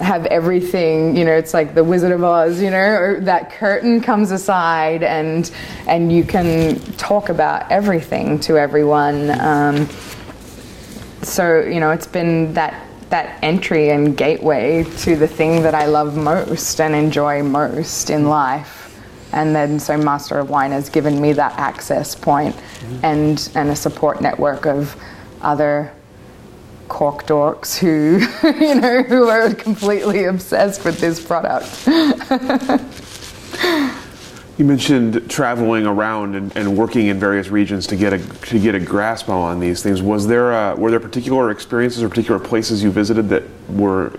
[0.00, 4.00] have everything you know it's like the wizard of oz you know or that curtain
[4.00, 5.50] comes aside and
[5.88, 9.88] and you can talk about everything to everyone um,
[11.22, 15.86] so you know it's been that that entry and gateway to the thing that I
[15.86, 18.78] love most and enjoy most in life
[19.32, 23.04] and then so master of wine has given me that access point mm-hmm.
[23.04, 24.94] and and a support network of
[25.40, 25.92] other
[26.88, 28.18] cork dorks who,
[28.64, 31.86] you know, who are completely obsessed with this product.
[34.58, 38.74] you mentioned traveling around and, and, working in various regions to get a to get
[38.74, 40.02] a grasp on these things.
[40.02, 44.12] Was there a, were there particular experiences or particular places you visited that were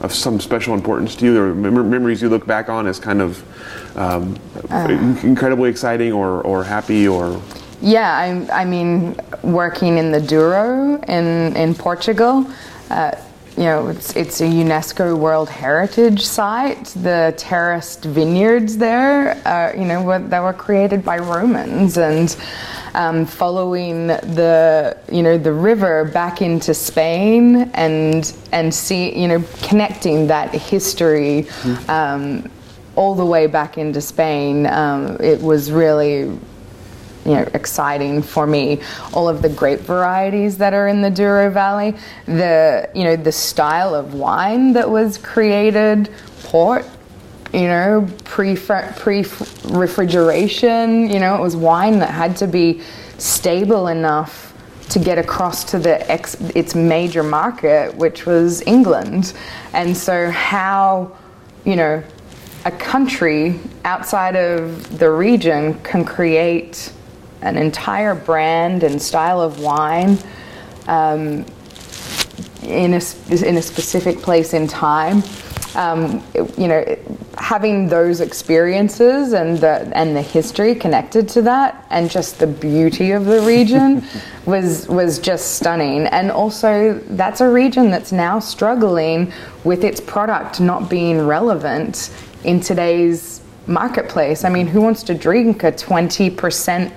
[0.00, 3.22] of some special importance to you, or mem- memories you look back on as kind
[3.22, 4.36] of um,
[4.70, 4.88] uh,
[5.22, 7.40] incredibly exciting or, or happy or
[7.84, 8.16] yeah,
[8.50, 12.50] I, I mean, working in the Douro in, in Portugal,
[12.88, 13.12] uh,
[13.58, 16.86] you know, it's, it's a UNESCO World Heritage Site.
[16.86, 22.36] The terraced vineyards there, uh, you know, were, that were created by Romans, and
[22.94, 29.44] um, following the, you know, the river back into Spain, and and see, you know,
[29.62, 31.46] connecting that history.
[31.88, 32.50] Um,
[32.96, 36.30] all the way back into Spain, um, it was really
[37.24, 38.80] you know, exciting for me.
[39.12, 41.94] All of the grape varieties that are in the Douro Valley,
[42.26, 46.10] the you know the style of wine that was created,
[46.42, 46.84] port,
[47.52, 49.24] you know, pre pre
[49.64, 51.10] refrigeration.
[51.10, 52.82] You know, it was wine that had to be
[53.18, 54.52] stable enough
[54.90, 59.32] to get across to the ex, its major market, which was England,
[59.72, 61.16] and so how
[61.64, 62.02] you know
[62.66, 66.92] a country outside of the region can create
[67.44, 70.18] an entire brand and style of wine
[70.88, 71.44] um,
[72.62, 73.00] in, a,
[73.46, 75.22] in a specific place in time.
[75.76, 76.22] Um,
[76.56, 76.84] you know,
[77.36, 83.10] having those experiences and the and the history connected to that, and just the beauty
[83.10, 84.04] of the region
[84.46, 86.06] was was just stunning.
[86.06, 89.32] And also, that's a region that's now struggling
[89.64, 92.10] with its product not being relevant
[92.44, 94.44] in today's marketplace.
[94.44, 96.92] I mean, who wants to drink a twenty percent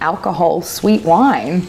[0.00, 1.66] alcohol sweet wine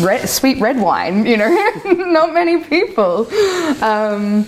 [0.00, 1.48] red, sweet red wine you know?
[1.84, 3.26] Not many people.
[3.82, 4.46] Um,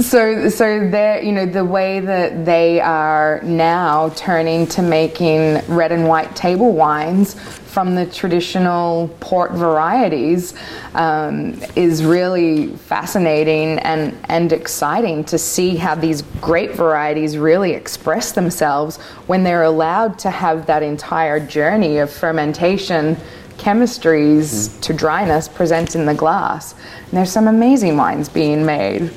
[0.00, 5.90] so so they're you know the way that they are now turning to making red
[5.90, 10.54] and white table wines from the traditional port varieties
[10.94, 18.32] um, is really fascinating and and exciting to see how these grape varieties really express
[18.32, 23.16] themselves when they're allowed to have that entire journey of fermentation
[23.56, 24.80] chemistries mm-hmm.
[24.80, 29.10] to dryness present in the glass and there's some amazing wines being made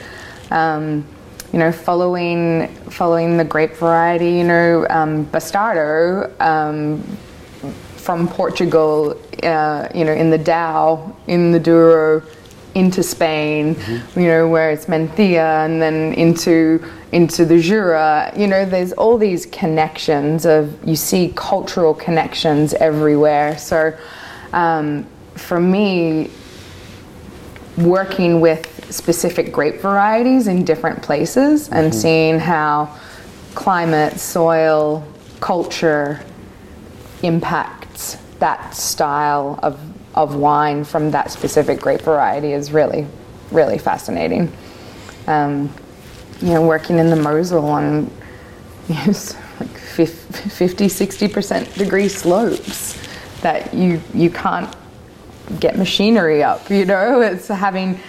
[0.52, 1.06] um,
[1.52, 7.02] you know, following following the grape variety, you know, um, Bastardo um,
[7.98, 12.24] from Portugal, uh, you know, in the Douro, in the Douro,
[12.74, 14.20] into Spain, mm-hmm.
[14.20, 18.32] you know, where it's Mencia, and then into into the Jura.
[18.36, 23.58] You know, there's all these connections of you see cultural connections everywhere.
[23.58, 23.98] So,
[24.54, 26.32] um, for me,
[27.78, 32.00] working with specific grape varieties in different places and mm-hmm.
[32.00, 32.96] seeing how
[33.56, 35.06] climate, soil,
[35.40, 36.24] culture
[37.24, 39.80] impacts that style of,
[40.16, 43.06] of wine from that specific grape variety is really,
[43.52, 44.52] really fascinating.
[45.28, 45.74] Um,
[46.42, 48.12] you know, working in the Mosel on
[48.90, 49.14] you know,
[49.60, 52.98] like 50, 60% degree slopes
[53.42, 54.74] that you, you can't
[55.60, 57.22] get machinery up, you know?
[57.32, 58.00] It's having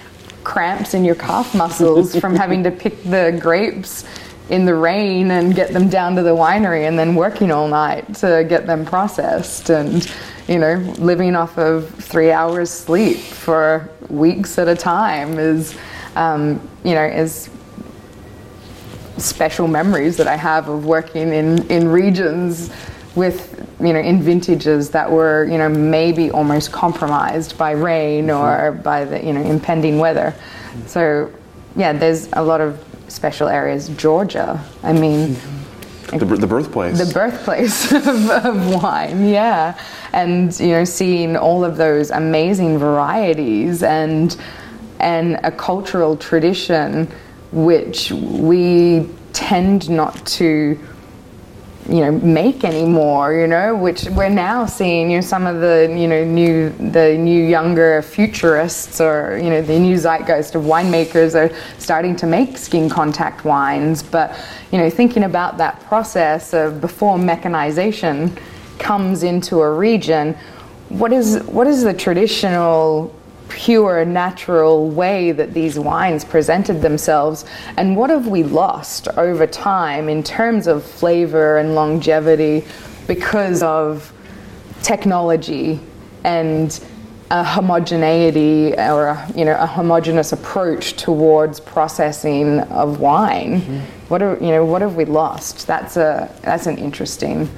[0.45, 4.05] cramps in your calf muscles from having to pick the grapes
[4.51, 8.14] in the rain and get them down to the winery and then working all night
[8.14, 10.12] to get them processed and
[10.49, 15.76] you know living off of three hours sleep for weeks at a time is
[16.16, 17.49] um, you know is
[19.16, 22.70] special memories that I have of working in in regions
[23.14, 28.40] with you know in vintages that were you know maybe almost compromised by rain mm-hmm.
[28.40, 30.34] or by the you know impending weather.
[30.86, 31.32] So
[31.76, 33.88] yeah there's a lot of special areas.
[33.90, 35.36] Georgia i mean
[36.18, 36.98] the, the birthplace.
[36.98, 39.78] the birthplace of, of wine yeah.
[40.12, 44.36] And you know seeing all of those amazing varieties and
[45.00, 47.08] and a cultural tradition
[47.50, 50.78] which we tend not to
[51.88, 55.92] you know make anymore you know which we're now seeing you know some of the
[55.98, 61.34] you know new the new younger futurists or you know the new zeitgeist of winemakers
[61.34, 64.02] are starting to make skin contact wines.
[64.02, 64.38] But
[64.70, 68.36] you know thinking about that process of before mechanization
[68.78, 70.36] comes into a region
[70.88, 73.14] what is what is the traditional
[73.53, 77.44] pure, natural way that these wines presented themselves,
[77.76, 82.64] and what have we lost over time in terms of flavor and longevity
[83.07, 84.12] because of
[84.82, 85.78] technology
[86.24, 86.84] and
[87.30, 93.61] a homogeneity or a, you know a homogenous approach towards processing of wine.
[93.61, 93.78] Mm-hmm.
[94.09, 95.66] What are you know what have we lost?
[95.66, 97.48] That's a that's an interesting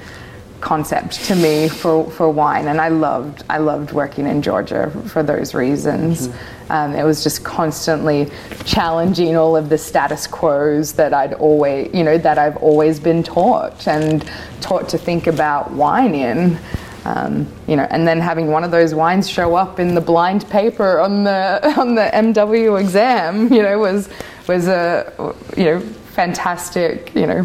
[0.64, 5.22] concept to me for, for wine, and I loved I loved working in Georgia for
[5.22, 6.28] those reasons.
[6.28, 6.72] Mm-hmm.
[6.72, 8.30] Um, it was just constantly
[8.64, 13.22] challenging all of the status quos that I'd always you know that I've always been
[13.22, 14.28] taught and
[14.60, 16.58] taught to think about wine in.
[17.04, 20.48] Um, you know, and then having one of those wines show up in the blind
[20.48, 24.08] paper on the on the MW exam, you know, was
[24.48, 25.80] was a you know
[26.14, 27.44] fantastic you know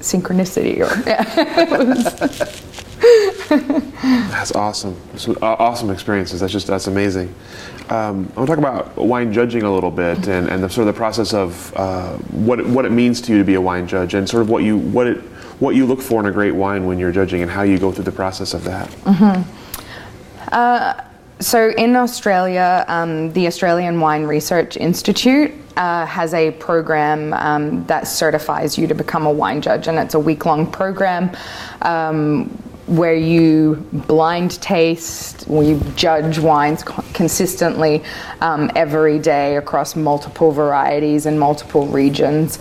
[0.00, 1.22] synchronicity or yeah.
[4.30, 7.34] that's awesome Some awesome experiences that's just that's amazing
[7.90, 10.86] um, i want to talk about wine judging a little bit and, and the sort
[10.86, 13.60] of the process of uh, what, it, what it means to you to be a
[13.60, 15.18] wine judge and sort of what you what it
[15.60, 17.92] what you look for in a great wine when you're judging and how you go
[17.92, 19.42] through the process of that mm-hmm.
[20.52, 20.94] uh,
[21.40, 28.06] so in Australia, um, the Australian Wine Research Institute uh, has a program um, that
[28.06, 31.30] certifies you to become a wine judge, and it's a week long program.
[31.82, 32.50] Um,
[32.86, 36.82] where you blind taste, you judge wines
[37.14, 38.02] consistently
[38.40, 42.58] um, every day across multiple varieties and multiple regions.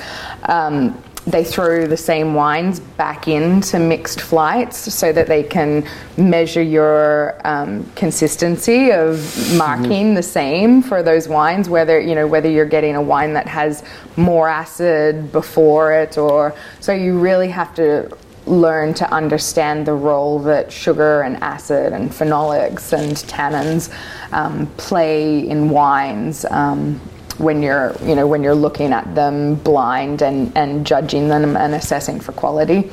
[1.30, 7.40] They throw the same wines back into mixed flights so that they can measure your
[7.46, 9.20] um, consistency of
[9.56, 10.16] marking mm-hmm.
[10.16, 13.84] the same for those wines whether you know whether you're getting a wine that has
[14.18, 18.10] more acid before it or so you really have to
[18.46, 23.94] learn to understand the role that sugar and acid and phenolics and tannins
[24.34, 27.00] um, play in wines um,
[27.40, 31.74] when you're you know when you're looking at them blind and and judging them and
[31.74, 32.92] assessing for quality.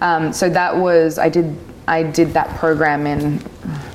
[0.00, 1.56] Um, so that was I did
[1.88, 3.42] I did that program in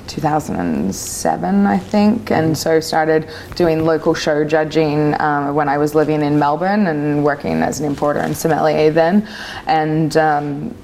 [0.08, 6.22] 2007, I think, and so started doing local show judging um, when I was living
[6.22, 9.28] in Melbourne and working as an importer and sommelier then,
[9.66, 10.16] and.
[10.16, 10.74] Um,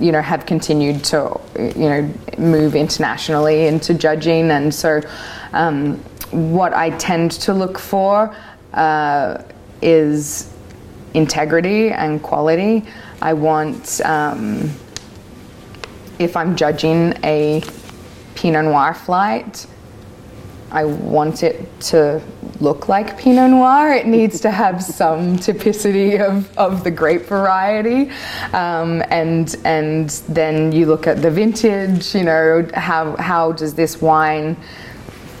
[0.00, 5.00] you know, have continued to, you know, move internationally into judging, and so
[5.52, 6.00] um,
[6.30, 8.34] what I tend to look for
[8.74, 9.42] uh,
[9.82, 10.52] is
[11.14, 12.84] integrity and quality.
[13.20, 14.70] I want, um,
[16.18, 17.62] if I'm judging a
[18.34, 19.66] Pinot Noir flight,
[20.70, 22.22] I want it to
[22.60, 23.92] look like Pinot Noir.
[23.92, 28.10] It needs to have some typicity of, of the grape variety.
[28.52, 34.02] Um, and, and then you look at the vintage, you know, how, how does this
[34.02, 34.56] wine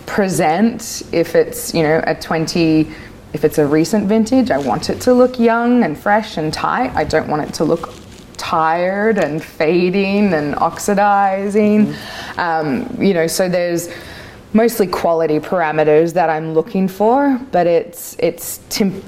[0.08, 2.90] present if it's, you know, a 20,
[3.34, 6.94] if it's a recent vintage, I want it to look young and fresh and tight.
[6.96, 7.92] I don't want it to look
[8.38, 11.86] tired and fading and oxidizing.
[11.86, 12.40] Mm-hmm.
[12.40, 13.90] Um, you know, so there's
[14.54, 18.60] mostly quality parameters that I'm looking for, but it's it's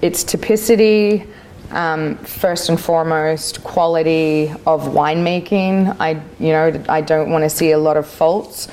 [0.03, 1.27] it's typicity.
[1.71, 5.97] Um, first and foremost, quality of winemaking.
[6.01, 8.67] I, you know, I don't want to see a lot of faults.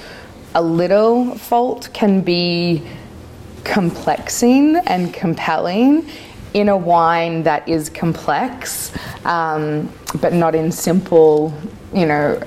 [0.56, 2.84] A little fault can be
[3.64, 6.10] complexing and compelling
[6.54, 8.91] in a wine that is complex,
[9.26, 9.91] um,
[10.22, 11.54] but not in simple,
[11.93, 12.41] you know,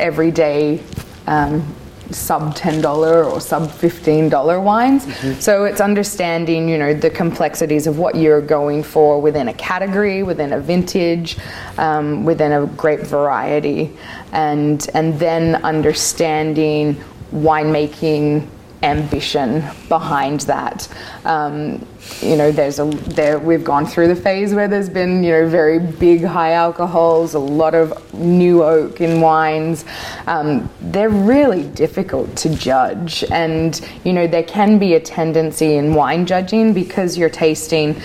[0.00, 0.82] everyday
[1.26, 1.62] um,
[2.10, 5.04] sub $10 or sub $15 wines.
[5.04, 5.40] Mm-hmm.
[5.40, 10.22] So it's understanding, you know, the complexities of what you're going for within a category,
[10.22, 11.36] within a vintage,
[11.76, 13.94] um, within a grape variety,
[14.32, 17.02] and, and then understanding
[17.32, 18.48] winemaking
[18.82, 20.88] ambition behind that.
[21.24, 21.84] Um,
[22.20, 25.48] you know, there's a there we've gone through the phase where there's been you know
[25.48, 29.84] very big high alcohols, a lot of new oak in wines.
[30.26, 35.94] Um, they're really difficult to judge, and you know there can be a tendency in
[35.94, 38.00] wine judging because you're tasting,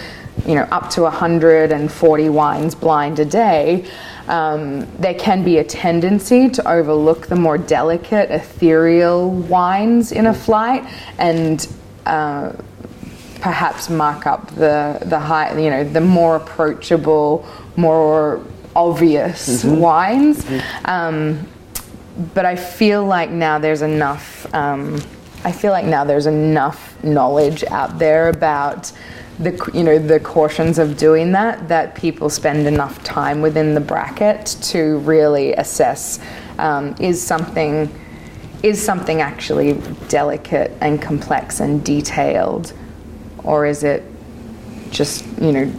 [0.46, 3.86] you know, up to 140 wines blind a day
[4.28, 10.34] um, there can be a tendency to overlook the more delicate, ethereal wines in a
[10.34, 10.84] flight
[11.18, 11.68] and
[12.06, 12.54] uh,
[13.42, 17.46] perhaps mark up the, the high, you know, the more approachable,
[17.76, 18.42] more
[18.76, 19.80] obvious mm-hmm.
[19.80, 20.46] wines.
[20.46, 20.86] Mm-hmm.
[20.86, 21.48] Um,
[22.34, 24.52] but I feel like now there's enough.
[24.54, 25.02] Um,
[25.44, 28.94] I feel like now there's enough knowledge out there about
[29.40, 33.82] the you know the cautions of doing that that people spend enough time within the
[33.82, 36.20] bracket to really assess
[36.60, 37.92] um, is something
[38.62, 39.74] is something actually
[40.08, 42.74] delicate and complex and detailed
[43.44, 44.04] or is it
[44.92, 45.74] just you know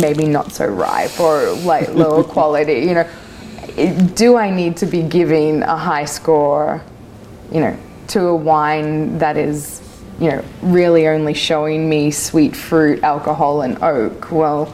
[0.00, 2.80] maybe not so ripe or like lower quality?
[2.80, 3.08] You know
[4.14, 6.82] do I need to be giving a high score
[7.52, 7.76] you know
[8.08, 9.83] to a wine that is
[10.20, 14.30] you know, really only showing me sweet fruit, alcohol, and oak.
[14.30, 14.66] Well,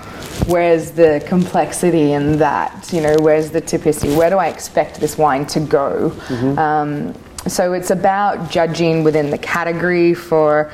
[0.47, 2.91] where's the complexity in that?
[2.93, 4.17] You know, where's the typicity?
[4.17, 6.11] Where do I expect this wine to go?
[6.29, 6.59] Mm-hmm.
[6.59, 7.15] Um,
[7.47, 10.73] so it's about judging within the category for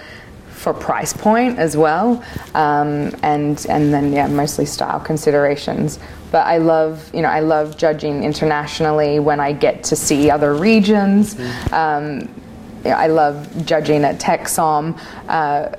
[0.48, 6.00] for price point as well, um, and and then yeah, mostly style considerations.
[6.32, 10.54] But I love you know I love judging internationally when I get to see other
[10.54, 11.34] regions.
[11.34, 11.74] Mm-hmm.
[11.74, 12.45] Um,
[12.90, 14.98] I love judging at TEXSOM.
[15.28, 15.70] Uh,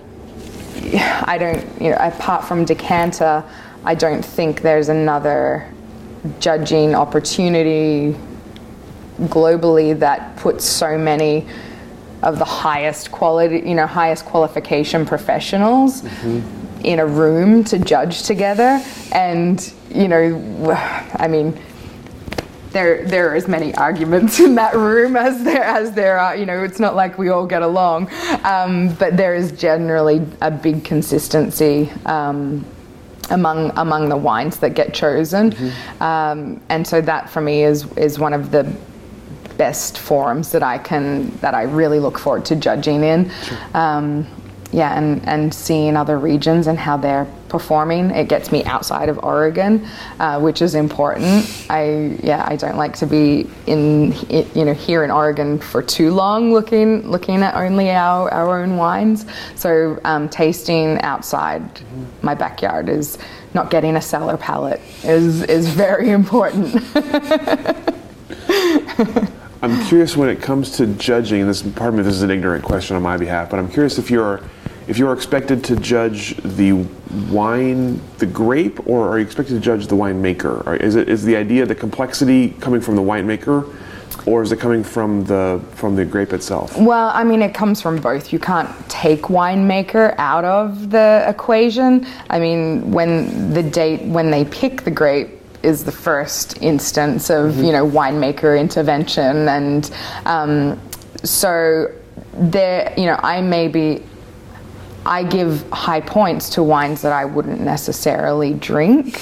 [1.26, 3.44] I don't, you know, apart from Decanter,
[3.84, 5.72] I don't think there's another
[6.40, 8.16] judging opportunity
[9.22, 11.48] globally that puts so many
[12.24, 16.86] of the highest quality, you know, highest qualification professionals mm-hmm.
[16.86, 18.84] in a room to judge together.
[19.12, 20.72] And, you know,
[21.14, 21.60] I mean,
[22.78, 26.36] there there are as many arguments in that room as there as there are.
[26.36, 28.10] You know, it's not like we all get along,
[28.44, 31.92] um, but there is generally a big consistency.
[32.06, 32.66] Um,
[33.30, 36.02] among among the wines that get chosen, mm-hmm.
[36.02, 38.64] um, and so that for me is is one of the
[39.58, 43.30] best forums that I can that I really look forward to judging in.
[43.30, 43.58] Sure.
[44.72, 48.12] Yeah, and, and seeing other regions and how they're performing.
[48.12, 49.88] It gets me outside of Oregon,
[50.20, 51.66] uh, which is important.
[51.70, 56.12] I yeah, I don't like to be in you know here in Oregon for too
[56.12, 59.26] long, looking looking at only our, our own wines.
[59.56, 61.64] So um, tasting outside
[62.22, 63.18] my backyard is
[63.54, 66.84] not getting a cellar palate is is very important.
[69.60, 71.48] I'm curious when it comes to judging.
[71.48, 74.12] This pardon me, this is an ignorant question on my behalf, but I'm curious if
[74.12, 74.42] you're
[74.88, 76.74] if you're expected to judge the
[77.30, 80.80] wine, the grape, or are you expected to judge the winemaker?
[80.80, 83.74] Is it is the idea the complexity coming from the winemaker
[84.26, 86.78] or is it coming from the from the grape itself?
[86.78, 88.34] Well, I mean, it comes from both.
[88.34, 92.06] You can't take winemaker out of the equation.
[92.30, 95.30] I mean, when the date when they pick the grape
[95.64, 97.64] is the first instance of mm-hmm.
[97.64, 99.92] you know winemaker intervention, and
[100.26, 100.80] um,
[101.24, 101.94] so
[102.34, 104.04] there, you know, I may be.
[105.08, 109.22] I give high points to wines that I wouldn't necessarily drink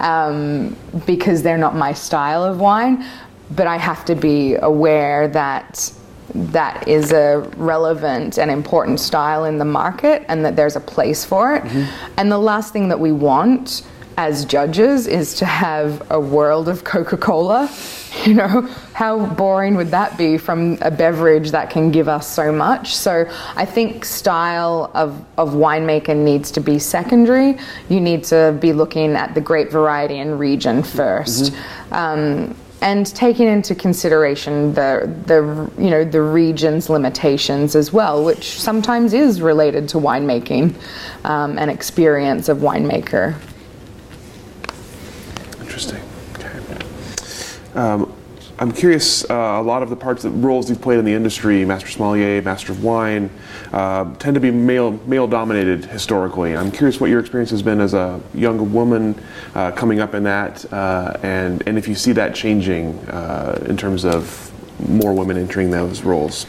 [0.00, 3.04] um, because they're not my style of wine
[3.50, 5.92] but I have to be aware that
[6.34, 11.24] that is a relevant and important style in the market and that there's a place
[11.24, 11.62] for it.
[11.62, 12.12] Mm-hmm.
[12.18, 13.86] And the last thing that we want
[14.16, 17.70] as judges is to have a world of Coca Cola.
[18.24, 18.60] You know,
[18.92, 22.94] how boring would that be from a beverage that can give us so much?
[22.94, 27.58] So I think style of, of winemaker needs to be secondary.
[27.88, 31.92] You need to be looking at the grape variety and region 1st mm-hmm.
[31.92, 38.60] um, and taking into consideration the the you know the region's limitations as well, which
[38.60, 40.74] sometimes is related to winemaking
[41.24, 43.34] um, and experience of winemaker.
[45.74, 46.04] Interesting.
[46.34, 46.84] Okay.
[47.74, 48.14] Um,
[48.60, 49.28] I'm curious.
[49.28, 52.40] Uh, a lot of the parts, the roles you've played in the industry, master sommelier,
[52.42, 53.28] master of wine,
[53.72, 56.56] uh, tend to be male male dominated historically.
[56.56, 59.20] I'm curious what your experience has been as a young woman
[59.56, 63.76] uh, coming up in that, uh, and and if you see that changing uh, in
[63.76, 64.52] terms of
[64.88, 66.46] more women entering those roles.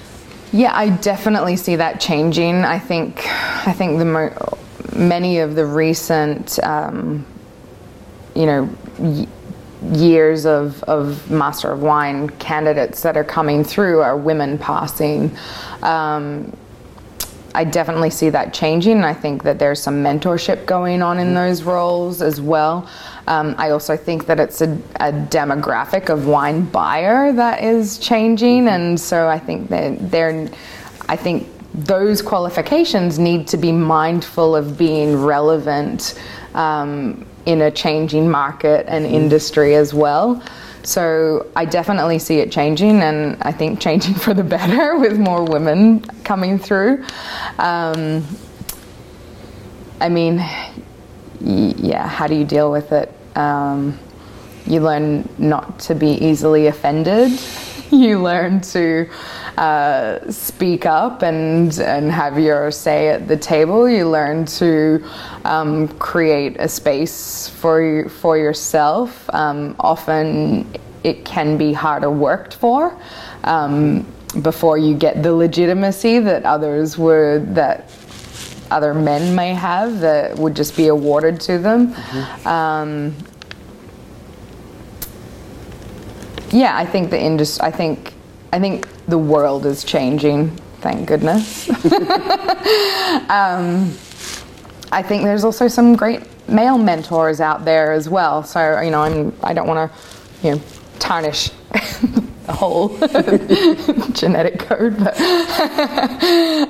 [0.52, 2.58] Yeah, I definitely see that changing.
[2.58, 3.26] I think
[3.68, 4.58] I think the mo-
[4.96, 7.26] many of the recent, um,
[8.36, 8.70] you know.
[9.92, 15.36] Years of, of Master of Wine candidates that are coming through are women passing.
[15.84, 16.56] Um,
[17.56, 19.04] I definitely see that changing.
[19.04, 22.90] I think that there's some mentorship going on in those roles as well.
[23.28, 28.68] Um, I also think that it's a, a, demographic of wine buyer that is changing,
[28.68, 30.50] and so I think that they're,
[31.08, 36.22] I think those qualifications need to be mindful of being relevant
[36.54, 40.42] um, in a changing market and industry as well.
[40.84, 45.44] So I definitely see it changing, and I think changing for the better with more
[45.44, 47.04] women coming through.
[47.58, 48.26] Um,
[50.00, 50.38] I mean,
[51.40, 53.12] yeah, how do you deal with it?
[53.36, 53.98] Um,
[54.68, 57.32] you learn not to be easily offended.
[57.92, 59.10] you learn to
[59.58, 63.88] uh, speak up and, and have your say at the table.
[63.88, 65.04] You learn to
[65.44, 69.30] um, create a space for, for yourself.
[69.34, 70.68] Um, often
[71.04, 73.00] it can be harder worked for.
[73.44, 74.06] Um,
[74.42, 77.90] before you get the legitimacy that others would that
[78.72, 81.94] other men may have that would just be awarded to them.
[81.94, 82.48] Mm-hmm.
[82.48, 83.16] Um,
[86.52, 87.66] yeah, I think the industry.
[87.66, 88.14] I think
[88.54, 90.56] I think the world is changing.
[90.82, 91.70] Thank goodness.
[93.30, 93.92] um,
[94.92, 98.44] I think there's also some great male mentors out there as well.
[98.44, 100.62] So you know, I'm I don't want to you know
[101.00, 102.98] tarnish the whole
[104.14, 105.20] genetic code, but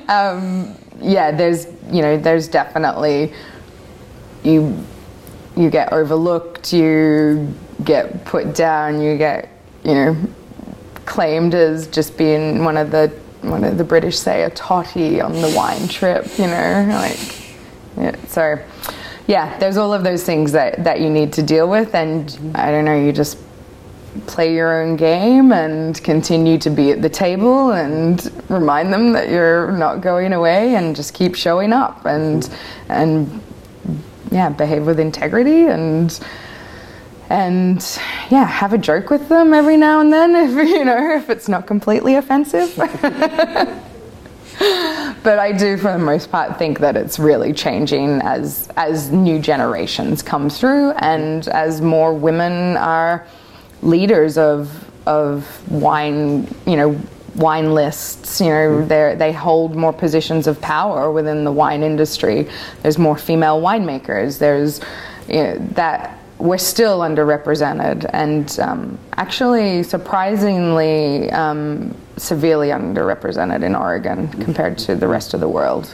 [0.09, 3.33] um, yeah, there's you know there's definitely
[4.43, 4.83] you
[5.57, 7.53] you get overlooked, you
[7.83, 9.49] get put down, you get
[9.85, 10.17] you know,
[11.05, 13.07] claimed as just being one of the
[13.41, 17.45] one of the British say a totty on the wine trip, you know, like
[17.97, 18.59] yeah, so
[19.27, 22.71] yeah, there's all of those things that, that you need to deal with and I
[22.71, 23.37] don't know, you just
[24.27, 29.29] play your own game and continue to be at the table and remind them that
[29.29, 32.49] you're not going away and just keep showing up and
[32.89, 33.41] and
[34.31, 36.19] yeah, behave with integrity and
[37.29, 37.99] and
[38.29, 41.47] yeah, have a joke with them every now and then if you know if it's
[41.47, 42.73] not completely offensive.
[45.23, 49.39] but I do, for the most part, think that it's really changing as as new
[49.39, 53.27] generations come through and as more women are
[53.81, 56.99] leaders of of wine, you know,
[57.35, 58.39] wine lists.
[58.39, 58.87] You know, mm-hmm.
[58.87, 62.47] they they hold more positions of power within the wine industry.
[62.81, 64.39] There's more female winemakers.
[64.39, 64.79] There's
[65.27, 74.27] you know, that we're still underrepresented and um, actually surprisingly um, severely underrepresented in Oregon
[74.43, 75.93] compared to the rest of the world.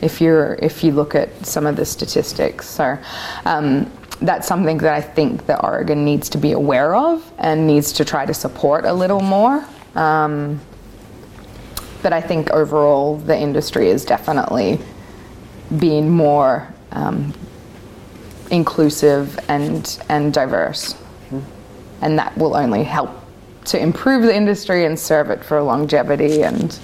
[0.00, 2.98] If you're if you look at some of the statistics, so
[3.44, 7.92] um, that's something that I think that Oregon needs to be aware of and needs
[7.94, 9.64] to try to support a little more.
[9.94, 10.60] Um,
[12.02, 14.78] but I think overall the industry is definitely
[15.78, 17.32] being more um,
[18.50, 21.40] inclusive and and diverse, mm-hmm.
[22.02, 23.10] and that will only help
[23.66, 26.78] to improve the industry and serve it for longevity and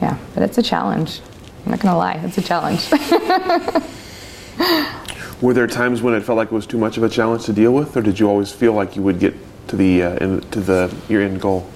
[0.00, 1.20] yeah, but it's a challenge.
[1.64, 2.90] I'm not gonna lie, it's a challenge.
[5.40, 7.52] Were there times when it felt like it was too much of a challenge to
[7.52, 9.34] deal with, or did you always feel like you would get
[9.68, 11.70] to the uh, in, to the your end goal?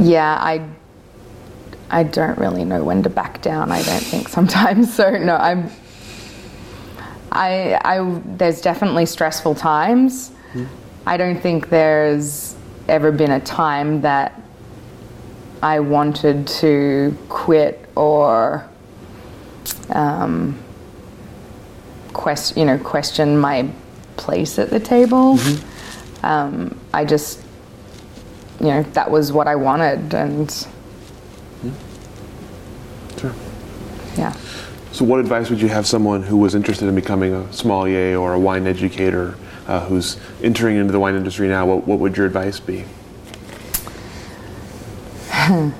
[0.00, 0.64] yeah, I
[1.90, 3.72] I don't really know when to back down.
[3.72, 4.94] I don't think sometimes.
[4.98, 5.70] So no, I'm.
[7.30, 10.32] I I there's definitely stressful times.
[11.06, 12.56] I don't think there's
[12.88, 14.40] ever been a time that
[15.62, 18.68] I wanted to quit or
[19.90, 20.58] um,
[22.12, 23.68] quest, you know, question my
[24.16, 25.38] place at the table.
[26.22, 27.40] Um, I just,
[28.60, 30.50] you know, that was what I wanted, and
[33.18, 33.34] Sure.
[34.18, 34.32] Yeah.
[34.92, 38.32] So, what advice would you have someone who was interested in becoming a sommelier or
[38.32, 41.66] a wine educator uh, who's entering into the wine industry now?
[41.66, 42.84] What, what would your advice be?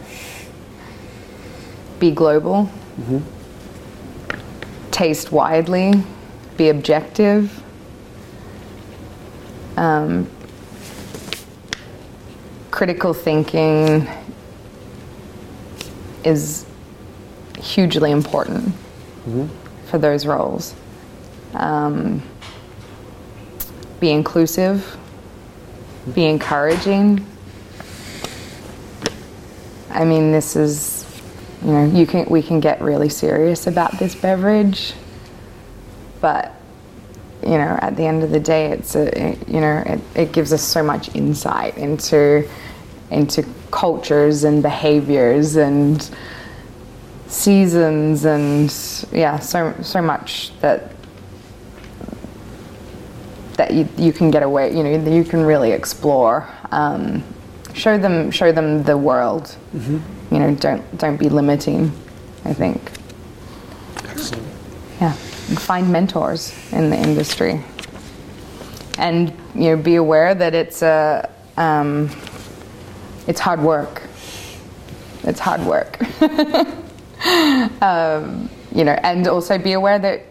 [1.98, 2.70] Be global.
[3.00, 3.18] mm-hmm.
[4.92, 6.04] Taste widely.
[6.56, 7.62] Be objective.
[9.76, 10.30] Um,
[12.70, 14.08] critical thinking
[16.24, 16.67] is
[17.58, 18.74] hugely important
[19.86, 20.74] for those roles.
[21.54, 22.22] Um,
[24.00, 24.96] be inclusive.
[26.14, 27.26] Be encouraging.
[29.90, 31.04] I mean, this is,
[31.62, 34.94] you know, you can we can get really serious about this beverage,
[36.20, 36.54] but
[37.42, 40.52] you know, at the end of the day, it's a, you know, it, it gives
[40.52, 42.48] us so much insight into
[43.10, 46.10] into cultures and behaviors and
[47.28, 48.72] seasons and
[49.12, 50.92] yeah, so so much that
[53.58, 56.48] that you, you can get away, you know, you can really explore.
[56.70, 57.22] Um,
[57.74, 59.54] show them show them the world.
[60.30, 61.92] You know, don't don't be limiting.
[62.44, 62.90] I think.
[64.04, 64.46] Excellent.
[65.00, 67.62] Yeah, find mentors in the industry,
[68.96, 72.10] and you know, be aware that it's a um,
[73.26, 74.02] it's hard work.
[75.24, 75.98] It's hard work.
[77.82, 80.22] um, you know, and also be aware that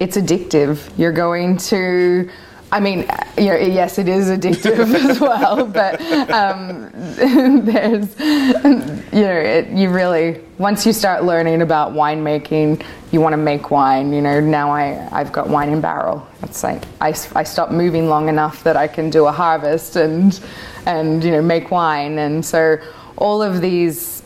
[0.00, 0.90] it's addictive.
[0.98, 2.30] You're going to,
[2.70, 3.00] I mean,
[3.36, 6.90] you know, yes, it is addictive as well, but um,
[7.64, 13.38] there's, you know, it, you really, once you start learning about winemaking, you want to
[13.38, 14.12] make wine.
[14.12, 16.26] You know, now I, I've got wine in barrel.
[16.42, 20.38] It's like I, I stopped moving long enough that I can do a harvest and,
[20.86, 22.18] and, you know, make wine.
[22.18, 22.76] And so
[23.16, 24.17] all of these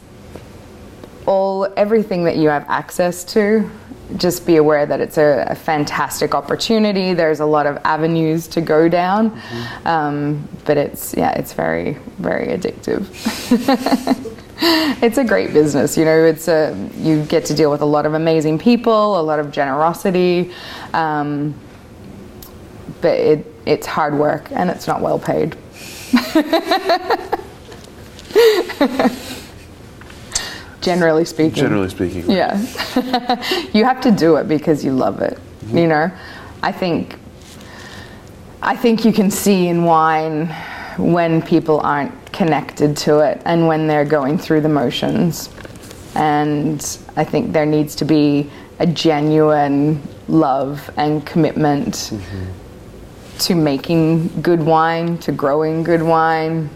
[1.26, 3.68] all everything that you have access to
[4.16, 7.14] just be aware that it's a, a fantastic opportunity.
[7.14, 9.40] There's a lot of avenues to go down.
[9.84, 14.28] Um, but it's yeah it's very very addictive.
[14.64, 16.24] It's a great business you know.
[16.24, 19.50] It's a you get to deal with a lot of amazing people a lot of
[19.50, 20.52] generosity
[20.94, 21.52] um,
[23.00, 25.56] but it, it's hard work and it's not well paid
[30.82, 32.30] generally speaking Generally speaking.
[32.30, 32.58] yeah.
[33.72, 35.34] you have to do it because you love it.
[35.34, 35.78] Mm-hmm.
[35.78, 36.10] You know,
[36.62, 37.16] I think
[38.60, 40.46] I think you can see in wine
[40.96, 45.50] when people aren't connected to it and when they're going through the motions.
[46.14, 53.38] And I think there needs to be a genuine love and commitment mm-hmm.
[53.38, 56.70] to making good wine, to growing good wine,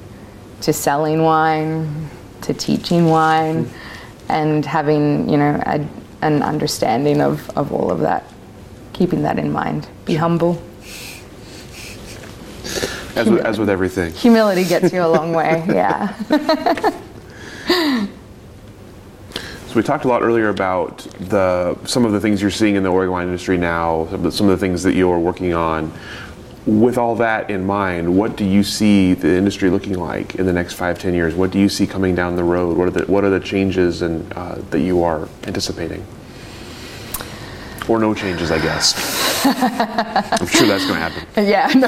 [0.63, 2.11] to selling wine,
[2.43, 3.86] to teaching wine, mm-hmm.
[4.29, 5.87] And having you know a,
[6.23, 8.25] an understanding of, of all of that.
[8.93, 9.89] Keeping that in mind.
[10.05, 10.63] Be humble.
[13.15, 14.13] As with, as with everything.
[14.13, 15.65] Humility gets you a long way.
[15.75, 16.15] Yeah.
[19.77, 22.83] So we talked a lot earlier about the some of the things you're seeing in
[22.83, 25.53] the Oregon wine industry now, some of the, some of the things that you're working
[25.53, 25.93] on.
[26.67, 30.53] With all that in mind, what do you see the industry looking like in the
[30.53, 31.33] next five, ten years?
[31.33, 32.77] What do you see coming down the road?
[32.77, 36.05] What are the what are the changes and uh, that you are anticipating?
[37.89, 38.95] Or no changes, I guess.
[39.47, 41.47] I'm sure that's going to happen.
[41.47, 41.87] yeah, no,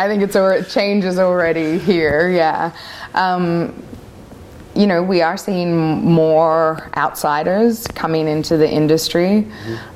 [0.00, 2.30] I think it's already, change is already here.
[2.30, 2.70] Yeah,
[3.14, 3.74] um,
[4.76, 9.48] you know, we are seeing more outsiders coming into the industry.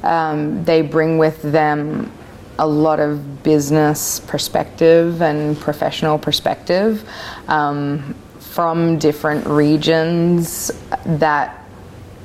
[0.02, 2.12] Um, they bring with them
[2.58, 7.08] a lot of business perspective and professional perspective
[7.48, 10.70] um, from different regions
[11.06, 11.64] that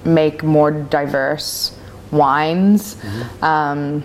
[0.06, 1.78] make more diverse
[2.12, 2.98] wines.
[3.42, 4.04] Um,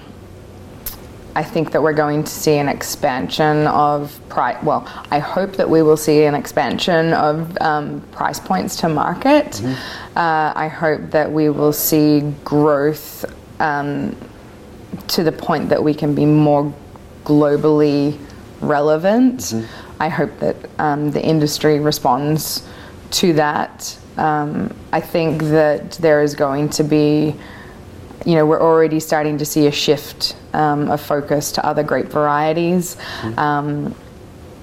[1.34, 4.56] I think that we're going to see an expansion of price.
[4.64, 9.46] Well, I hope that we will see an expansion of um, price points to market.
[9.52, 10.18] Mm-hmm.
[10.18, 13.24] Uh, I hope that we will see growth
[13.60, 14.16] um,
[15.08, 16.72] to the point that we can be more
[17.24, 18.18] globally
[18.60, 19.40] relevant.
[19.40, 20.02] Mm-hmm.
[20.02, 22.66] I hope that um, the industry responds
[23.12, 23.98] to that.
[24.16, 27.34] Um, I think that there is going to be
[28.26, 32.06] you know, we're already starting to see a shift um, of focus to other grape
[32.06, 33.38] varieties, mm-hmm.
[33.38, 33.94] um,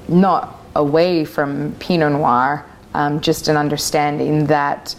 [0.07, 4.95] not away from Pinot Noir, um, just an understanding that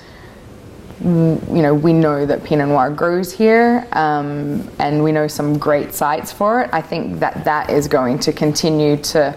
[1.01, 5.93] you know we know that Pinot Noir grows here, um, and we know some great
[5.93, 6.71] sites for it.
[6.73, 9.37] I think that that is going to continue to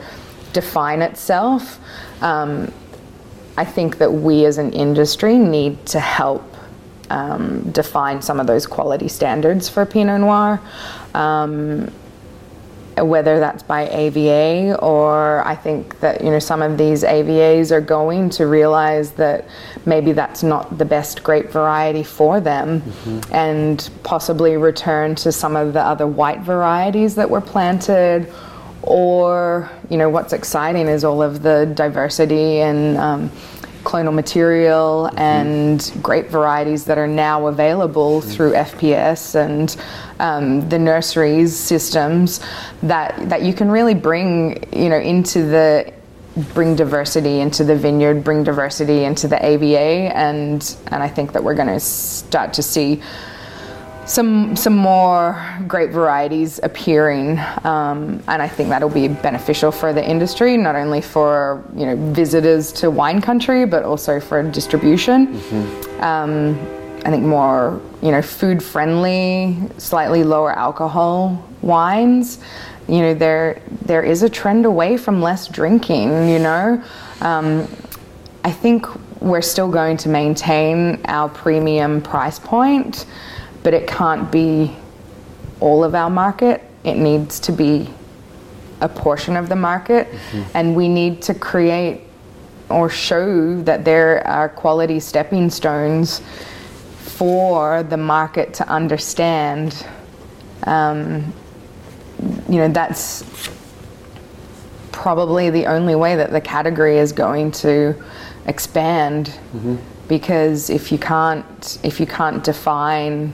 [0.53, 1.79] define itself.
[2.21, 2.71] Um,
[3.57, 6.43] I think that we as an industry need to help
[7.09, 10.61] um, define some of those quality standards for Pinot Noir.
[11.13, 11.91] Um,
[13.05, 17.81] whether that's by AVA or I think that you know some of these AVAs are
[17.81, 19.47] going to realize that
[19.85, 23.33] maybe that's not the best grape variety for them mm-hmm.
[23.33, 28.31] and possibly return to some of the other white varieties that were planted
[28.83, 33.31] or you know what's exciting is all of the diversity and um,
[33.89, 35.17] clonal material mm-hmm.
[35.17, 38.29] and grape varieties that are now available mm-hmm.
[38.29, 39.75] through FPS and
[40.19, 42.39] um, the nurseries systems
[42.83, 45.91] that that you can really bring you know into the
[46.53, 51.43] bring diversity into the vineyard, bring diversity into the AVA, and and I think that
[51.43, 53.01] we're going to start to see
[54.09, 60.03] some some more grape varieties appearing, um, and I think that'll be beneficial for the
[60.03, 65.27] industry, not only for you know visitors to wine country, but also for distribution.
[65.27, 66.01] Mm-hmm.
[66.01, 66.59] Um,
[67.05, 72.39] I think more you know food friendly, slightly lower alcohol wines.
[72.87, 76.29] You know there there is a trend away from less drinking.
[76.29, 76.83] You know,
[77.21, 77.67] um,
[78.43, 78.87] I think
[79.21, 83.05] we're still going to maintain our premium price point
[83.63, 84.75] but it can't be
[85.59, 86.63] all of our market.
[86.83, 87.89] It needs to be
[88.81, 90.43] a portion of the market, mm-hmm.
[90.53, 92.01] and we need to create
[92.69, 96.21] or show that there are quality stepping stones
[96.97, 99.85] for the market to understand.
[100.63, 101.33] Um,
[102.47, 103.23] you know, that's
[104.91, 107.95] probably the only way that the category is going to
[108.45, 109.27] expand.
[109.27, 109.77] Mm-hmm.
[110.07, 113.33] Because if you can't, if you can't define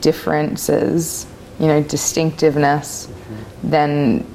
[0.00, 1.26] differences,
[1.58, 3.70] you know, distinctiveness, mm-hmm.
[3.70, 4.26] then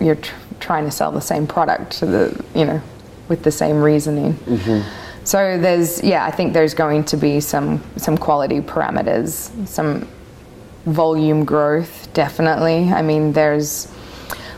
[0.00, 2.80] you're tr- trying to sell the same product to the, you know,
[3.28, 4.34] with the same reasoning.
[4.34, 4.88] Mm-hmm.
[5.24, 10.06] So there's, yeah, I think there's going to be some some quality parameters, some
[10.84, 12.92] volume growth, definitely.
[12.92, 13.88] I mean, there's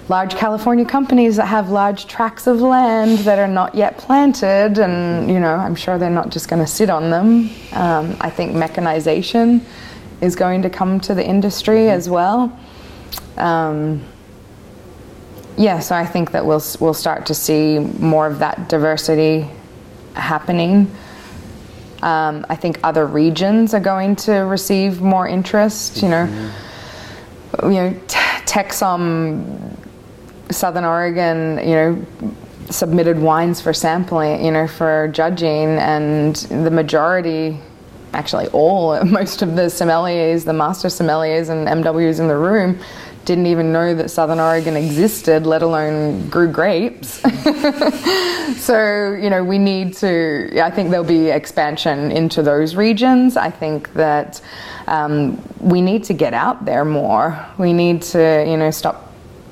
[0.08, 5.30] large California companies that have large tracts of land that are not yet planted, and
[5.30, 7.50] you know, I'm sure they're not just going to sit on them.
[7.72, 9.64] Um, I think mechanization
[10.20, 11.96] is going to come to the industry mm-hmm.
[11.96, 12.58] as well.
[13.36, 14.02] Um,
[15.56, 19.48] yeah, so I think that we'll we'll start to see more of that diversity
[20.14, 20.90] happening.
[22.02, 26.02] Um, I think other regions are going to receive more interest.
[26.02, 27.70] You know, mm-hmm.
[27.72, 29.76] you know, t- TEXSOM
[30.50, 32.06] Southern Oregon, you know,
[32.70, 37.58] submitted wines for sampling, you know, for judging, and the majority,
[38.12, 42.78] actually all, most of the sommeliers, the master sommeliers and MWs in the room,
[43.24, 47.08] didn't even know that Southern Oregon existed, let alone grew grapes.
[48.62, 53.36] so, you know, we need to, I think there'll be expansion into those regions.
[53.36, 54.40] I think that
[54.86, 57.44] um, we need to get out there more.
[57.58, 59.05] We need to, you know, stop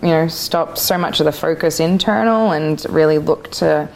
[0.04, 3.88] you know, stop so much of the focus internal and really look to,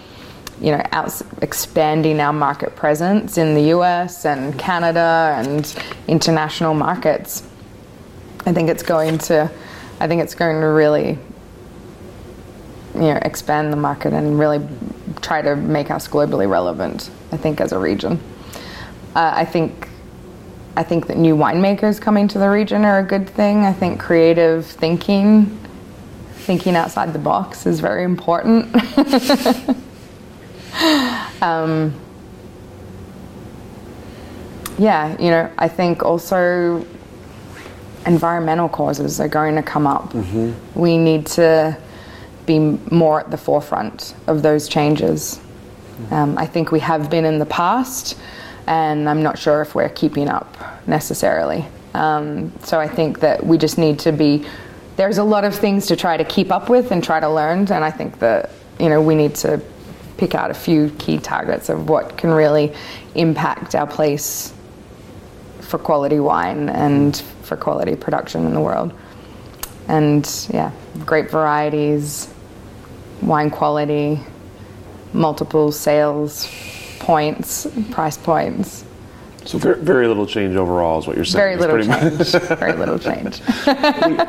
[0.59, 5.77] you know, out, expanding our market presence in the US and Canada and
[6.09, 7.47] international markets.
[8.47, 9.51] I think it's going to,
[10.01, 11.19] I think it's going to really,
[12.95, 14.67] you know, expand the market and really
[15.21, 17.11] try to make us globally relevant.
[17.33, 18.19] I think as a region.
[19.15, 19.91] Uh, I think
[20.75, 23.65] I think that new winemakers coming to the region are a good thing.
[23.65, 25.59] I think creative thinking
[26.49, 28.75] thinking outside the box is very important.
[31.43, 31.95] um,
[34.79, 36.87] yeah, you know, I think also
[38.07, 40.15] environmental causes are going to come up.
[40.15, 40.81] Mm-hmm.
[40.81, 41.77] We need to
[42.47, 42.59] be
[42.91, 45.39] more at the forefront of those changes.
[46.11, 48.17] Um, I think we have been in the past,
[48.67, 51.67] and I'm not sure if we're keeping up necessarily.
[51.93, 54.47] Um, so I think that we just need to be.
[54.99, 57.61] There's a lot of things to try to keep up with and try to learn,
[57.71, 59.63] and I think that you know we need to
[60.17, 62.75] pick out a few key targets of what can really
[63.15, 64.53] impact our place
[65.61, 68.93] for quality wine and for quality production in the world.
[69.87, 70.73] And yeah,
[71.07, 72.29] grape varieties,
[73.23, 74.19] wine quality,
[75.13, 76.51] multiple sales
[76.99, 78.85] points, price points.
[79.49, 81.57] So very, very little change overall is what you're saying.
[81.59, 82.33] Very little change.
[82.59, 83.39] very little change.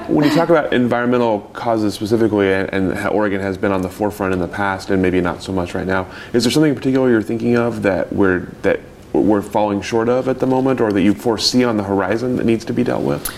[0.08, 3.90] when you talk about environmental causes specifically and, and how Oregon has been on the
[3.90, 6.76] forefront in the past and maybe not so much right now, is there something in
[6.76, 8.80] particular you're thinking of that we're that
[9.12, 12.46] we're falling short of at the moment or that you foresee on the horizon that
[12.46, 13.30] needs to be dealt with?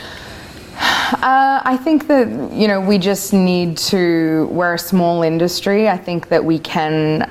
[0.77, 4.47] Uh, I think that you know we just need to.
[4.51, 5.89] We're a small industry.
[5.89, 7.27] I think that we can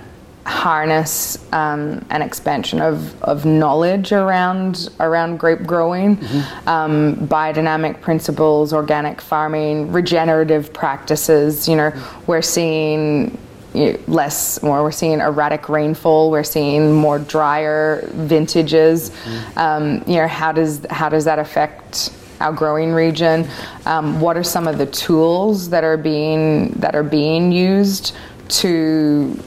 [0.47, 6.19] harness um, an expansion of, of knowledge around around grape growing,
[6.67, 11.69] um, biodynamic principles, organic farming, regenerative practices.
[11.69, 11.93] You know,
[12.27, 13.39] we're seeing
[13.75, 14.83] you know, less more.
[14.83, 16.31] We're seeing erratic rainfall.
[16.31, 19.13] We're seeing more drier vintages.
[19.57, 23.47] Um, you know, how does how does that affect our growing region?
[23.87, 28.17] Um, what are some of the tools that are being that are being used
[28.49, 29.39] to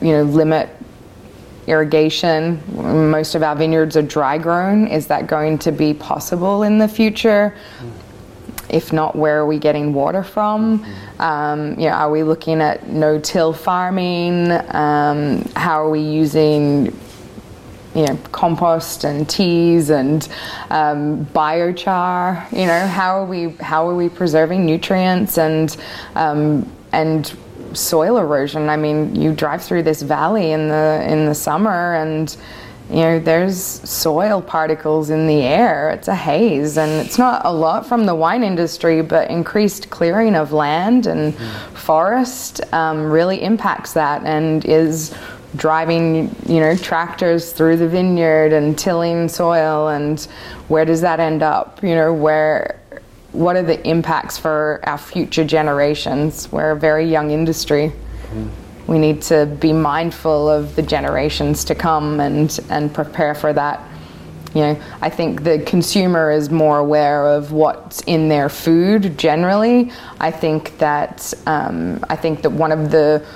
[0.00, 0.68] you know limit
[1.66, 2.60] irrigation?
[3.10, 4.86] Most of our vineyards are dry grown.
[4.86, 7.56] Is that going to be possible in the future?
[8.68, 10.84] If not, where are we getting water from?
[11.20, 14.50] Um, you know, are we looking at no-till farming?
[14.74, 16.92] Um, how are we using
[17.96, 20.28] you know, compost and teas and
[20.68, 22.52] um, biochar.
[22.52, 25.74] You know, how are we how are we preserving nutrients and
[26.14, 27.34] um, and
[27.76, 28.68] soil erosion?
[28.68, 32.36] I mean, you drive through this valley in the in the summer and.
[32.88, 35.90] You know, there's soil particles in the air.
[35.90, 40.36] It's a haze, and it's not a lot from the wine industry, but increased clearing
[40.36, 41.36] of land and
[41.74, 45.12] forest um, really impacts that and is
[45.56, 50.22] driving you know tractors through the vineyard and tilling soil and
[50.68, 52.78] where does that end up you know where
[53.36, 56.50] what are the impacts for our future generations?
[56.50, 57.92] We're a very young industry.
[58.86, 63.82] We need to be mindful of the generations to come and and prepare for that.
[64.54, 69.92] You know i think the consumer is more aware of what's in their food generally.
[70.18, 73.26] I think that um, i think that one of the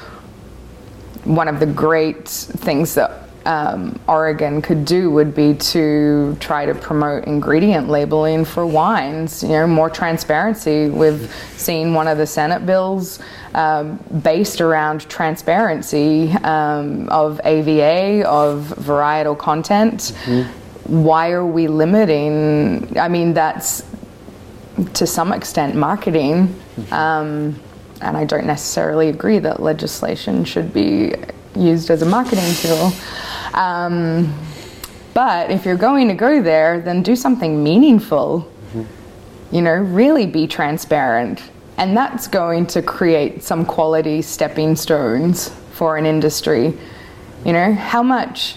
[1.25, 6.75] one of the great things that um, Oregon could do would be to try to
[6.75, 9.43] promote ingredient labeling for wines.
[9.43, 10.89] You know, more transparency.
[10.89, 13.19] We've seen one of the Senate bills
[13.55, 20.13] um, based around transparency um, of AVA, of varietal content.
[20.85, 22.99] Why are we limiting?
[22.99, 23.85] I mean, that's
[24.95, 26.55] to some extent marketing.
[26.91, 27.61] Um,
[28.01, 31.15] and I don't necessarily agree that legislation should be
[31.55, 32.93] used as a marketing tool.
[33.55, 34.35] Um,
[35.15, 38.51] but if you're going to go there, then do something meaningful.
[39.53, 41.43] You know, really be transparent.
[41.77, 46.77] And that's going to create some quality stepping stones for an industry.
[47.45, 48.57] You know, how much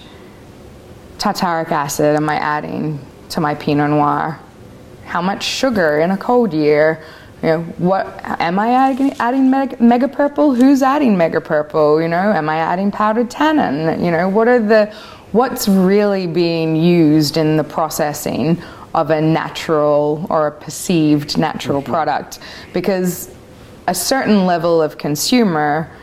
[1.18, 4.38] tartaric acid am I adding to my Pinot Noir?
[5.06, 7.02] How much sugar in a cold year?
[7.44, 9.12] You know, what am I adding?
[9.20, 10.54] Adding mega, mega purple?
[10.54, 12.00] Who's adding mega purple?
[12.00, 14.02] You know, am I adding powdered tannin?
[14.02, 14.86] You know, what are the
[15.32, 18.62] what's really being used in the processing
[18.94, 21.92] of a natural or a perceived natural mm-hmm.
[21.92, 22.38] product?
[22.72, 23.30] Because
[23.88, 25.94] a certain level of consumer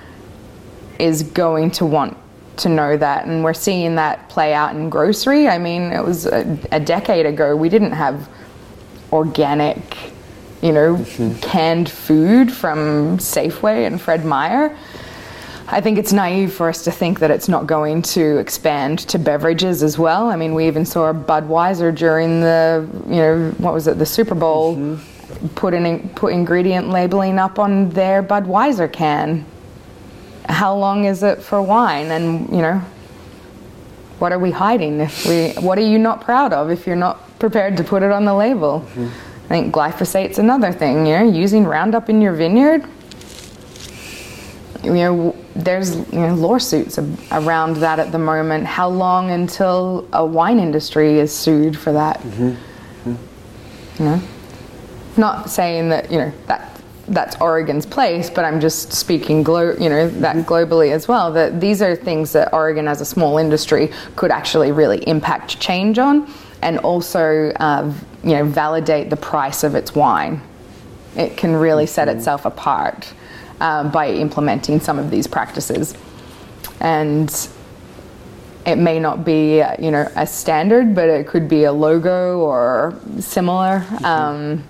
[1.00, 2.16] is going to want
[2.58, 6.26] to know that and we're seeing that play out in grocery i mean it was
[6.28, 8.30] a, a decade ago we didn't have
[9.12, 10.12] organic
[10.62, 11.40] you know mm-hmm.
[11.40, 14.76] canned food from safeway and fred meyer
[15.72, 19.18] I think it's naive for us to think that it's not going to expand to
[19.18, 20.30] beverages as well.
[20.30, 24.36] I mean, we even saw Budweiser during the, you know, what was it, the Super
[24.36, 25.48] Bowl, mm-hmm.
[25.56, 29.46] put in put ingredient labeling up on their Budweiser can.
[30.50, 32.08] How long is it for wine?
[32.08, 32.82] And you know,
[34.20, 35.00] what are we hiding?
[35.00, 38.12] If we, what are you not proud of if you're not prepared to put it
[38.12, 38.82] on the label?
[38.82, 39.31] Mm-hmm.
[39.52, 41.06] I think glyphosate's another thing.
[41.06, 42.88] You know, using Roundup in your vineyard
[44.84, 48.66] you know, there's you know, lawsuits ab- around that at the moment.
[48.66, 52.20] How long until a wine industry is sued for that?
[52.22, 52.50] Mm-hmm.
[53.10, 54.04] Mm-hmm.
[54.04, 54.22] You know,
[55.18, 59.90] not saying that you know that that's Oregon's place, but I'm just speaking, glo- you
[59.90, 60.52] know, that mm-hmm.
[60.52, 61.32] globally as well.
[61.32, 66.00] That these are things that Oregon, as a small industry, could actually really impact change
[66.00, 66.32] on,
[66.62, 67.94] and also uh,
[68.24, 70.42] you know, validate the price of its wine.
[71.16, 73.14] It can really set itself apart
[73.60, 75.96] um, by implementing some of these practices.
[76.80, 77.50] And
[78.66, 82.40] it may not be, uh, you know, a standard, but it could be a logo
[82.40, 83.86] or similar.
[84.04, 84.64] Um,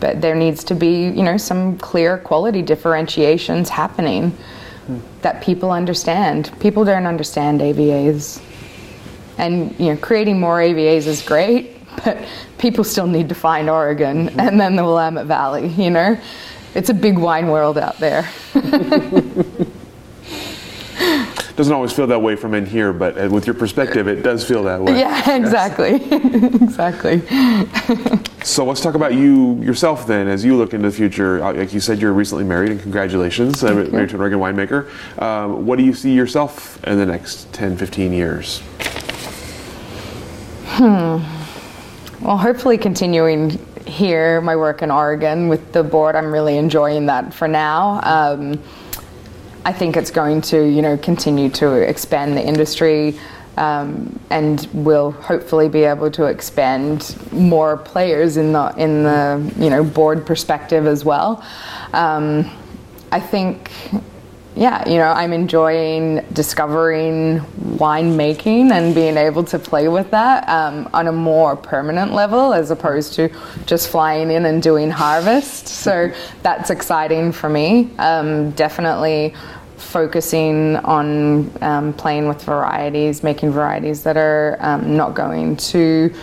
[0.00, 4.36] but there needs to be, you know, some clear quality differentiations happening
[5.22, 6.50] that people understand.
[6.60, 8.40] People don't understand AVAs.
[9.38, 12.18] And, you know, creating more AVAs is great, but
[12.58, 16.18] people still need to find Oregon and then the Willamette Valley, you know?
[16.74, 18.28] It's a big wine world out there.
[21.54, 24.42] Doesn't always feel that way from in here, but uh, with your perspective, it does
[24.42, 24.98] feel that way.
[25.00, 25.96] Yeah, exactly.
[25.96, 27.20] exactly.
[28.42, 31.44] So let's talk about you yourself then, as you look into the future.
[31.44, 34.88] Uh, Like you said, you're recently married, and congratulations, uh, married to an Oregon winemaker.
[35.20, 38.62] Um, what do you see yourself in the next 10, 15 years?
[42.22, 46.14] Well, hopefully continuing here my work in Oregon with the board.
[46.14, 48.00] I'm really enjoying that for now.
[48.04, 48.62] Um,
[49.64, 53.18] I think it's going to, you know, continue to expand the industry,
[53.56, 59.68] um, and will hopefully be able to expand more players in the in the you
[59.68, 61.44] know board perspective as well.
[61.92, 62.48] Um,
[63.10, 63.70] I think
[64.54, 70.90] yeah, you know, I'm enjoying discovering winemaking and being able to play with that um,
[70.92, 73.30] on a more permanent level as opposed to
[73.64, 75.68] just flying in and doing harvest.
[75.68, 77.90] So that's exciting for me.
[77.98, 79.34] Um, definitely
[79.78, 86.14] focusing on um, playing with varieties, making varieties that are um, not going to.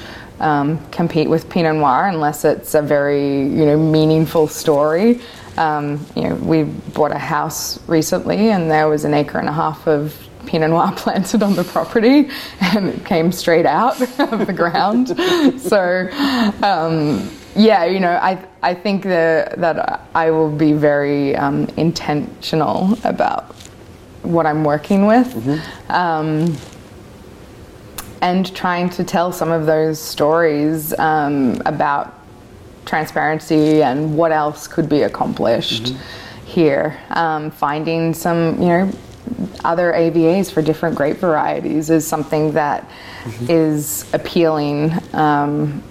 [0.41, 5.19] Um, compete with Pinot Noir unless it's a very you know meaningful story.
[5.59, 9.53] Um, you know, we bought a house recently, and there was an acre and a
[9.53, 12.29] half of Pinot Noir planted on the property,
[12.61, 15.09] and it came straight out of the ground.
[15.59, 16.09] so,
[16.63, 22.97] um, yeah, you know, I I think that that I will be very um, intentional
[23.03, 23.55] about
[24.23, 25.35] what I'm working with.
[25.89, 26.55] Um,
[28.21, 32.18] and trying to tell some of those stories um, about
[32.89, 35.93] transparency and what else could be accomplished
[36.45, 36.99] here.
[37.11, 38.91] Um, finding some, you know,
[39.63, 42.89] other AVAs for different grape varieties is something that
[43.47, 44.91] is appealing.
[45.13, 45.83] Um,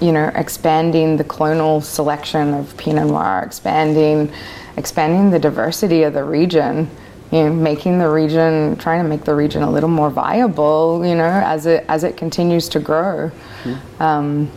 [0.00, 4.32] you know, expanding the clonal selection of Pinot Noir, expanding,
[4.76, 6.88] expanding the diversity of the region.
[7.32, 11.04] You know, making the region, trying to make the region a little more viable.
[11.04, 13.30] You know, as it as it continues to grow.
[14.00, 14.50] Um,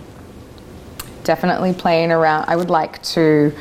[1.24, 2.46] definitely playing around.
[2.48, 3.54] I would like to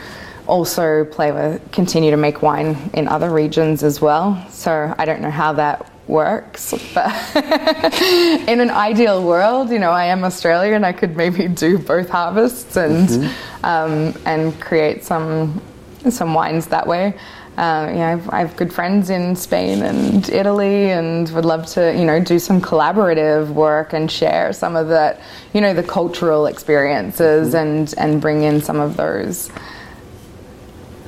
[0.46, 4.44] also play with, continue to make wine in other regions as well.
[4.50, 7.12] So I don't know how that works, but
[8.48, 10.84] in an ideal world, you know, I am Australian.
[10.84, 13.30] I could maybe do both harvests and
[13.62, 15.62] um, and create some
[16.10, 17.14] some wines that way.
[17.60, 21.66] Uh, you know, I've, I have good friends in Spain and Italy, and would love
[21.74, 25.20] to, you know, do some collaborative work and share some of that,
[25.52, 29.50] you know, the cultural experiences and and bring in some of those.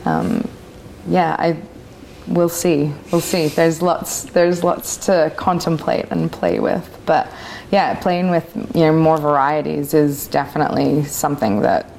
[0.04, 0.46] Um,
[1.08, 1.56] yeah, I
[2.26, 2.92] we'll see.
[3.10, 3.48] We'll see.
[3.48, 4.24] There's lots.
[4.24, 7.32] There's lots to contemplate and play with, but
[7.70, 11.90] yeah, playing with you know more varieties is definitely something that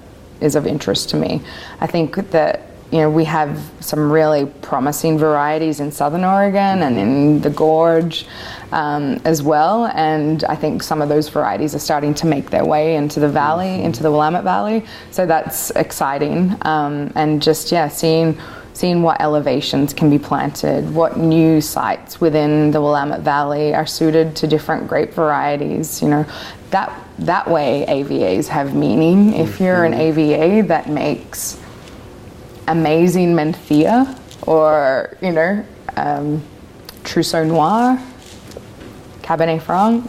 [0.41, 1.41] is of interest to me.
[1.81, 2.61] I think that
[2.93, 8.27] you know we have some really promising varieties in Southern Oregon and in the Gorge
[8.71, 12.63] um, as well, and I think some of those varieties are starting to make their
[12.63, 14.85] way into the valley, into the Willamette Valley.
[15.09, 18.38] So that's exciting, um, and just yeah, seeing
[18.73, 24.35] seeing what elevations can be planted, what new sites within the Willamette Valley are suited
[24.35, 25.99] to different grape varieties.
[25.99, 26.26] You know,
[26.69, 29.34] that that way AVAs have meaning.
[29.34, 31.59] If you're an AVA that makes
[32.68, 35.65] amazing Mencía or you know
[35.95, 36.44] um,
[37.03, 38.02] Trousseau Noir,
[39.22, 40.03] Cabernet Franc,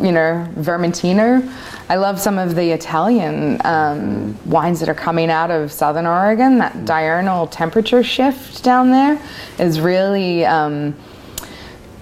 [0.00, 1.50] you know Vermentino.
[1.88, 6.58] I love some of the Italian um, wines that are coming out of Southern Oregon.
[6.58, 9.20] That diurnal temperature shift down there
[9.58, 10.94] is really um,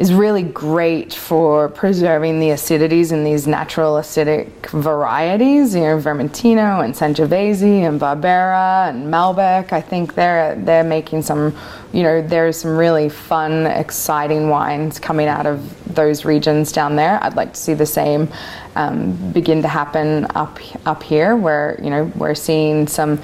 [0.02, 5.76] is really great for preserving the acidities in these natural acidic varieties.
[5.76, 9.72] You know, Vermentino and Sangiovese and Barbera and Malbec.
[9.72, 11.56] I think they're they're making some,
[11.92, 17.22] you know, there's some really fun, exciting wines coming out of those regions down there.
[17.22, 18.28] I'd like to see the same
[18.74, 23.20] um, begin to happen up up here, where you know we're seeing some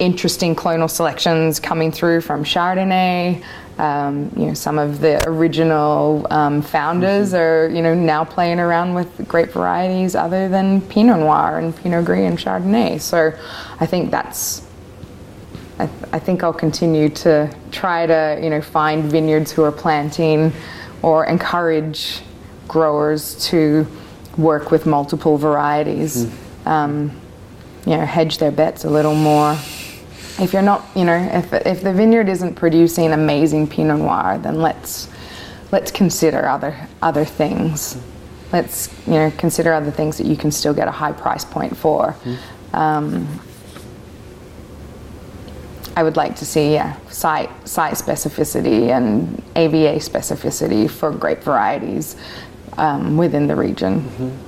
[0.00, 3.40] interesting clonal selections coming through from Chardonnay
[3.78, 8.94] Um, you know, some of the original um, founders are you know now playing around
[8.94, 13.00] with grape varieties other than Pinot Noir and Pinot Gris and Chardonnay.
[13.00, 13.32] So
[13.78, 14.66] I think that's
[15.78, 19.72] I, th- I, think I'll continue to try to you know find vineyards who are
[19.72, 20.52] planting
[21.02, 22.22] or encourage
[22.66, 23.86] growers to
[24.36, 26.24] work with multiple varieties.
[26.24, 26.66] Mm.
[26.66, 27.20] Um,
[27.86, 29.56] you know, hedge their bets a little more.
[30.40, 34.60] If you're not, you know, if, if the vineyard isn't producing amazing Pinot Noir, then
[34.60, 35.08] let's
[35.72, 38.00] let's consider other other things.
[38.52, 41.76] Let's you know consider other things that you can still get a high price point
[41.76, 42.14] for.
[42.24, 42.74] Mm.
[42.74, 43.40] Um,
[45.96, 52.14] I would like to see yeah, site site specificity and AVA specificity for grape varieties
[52.76, 54.02] um, within the region.
[54.02, 54.47] Mm-hmm.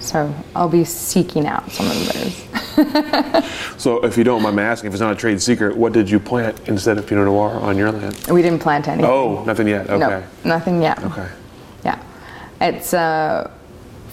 [0.00, 2.48] So I'll be seeking out some of those.
[3.76, 6.08] so, if you don't mind me asking, if it's not a trade secret, what did
[6.08, 8.16] you plant instead of Pinot Noir on your land?
[8.30, 9.10] We didn't plant anything.
[9.10, 9.90] Oh, nothing yet.
[9.90, 9.98] Okay.
[9.98, 11.02] No, nothing yet.
[11.02, 11.28] Okay.
[11.84, 12.00] Yeah,
[12.60, 13.50] it's uh,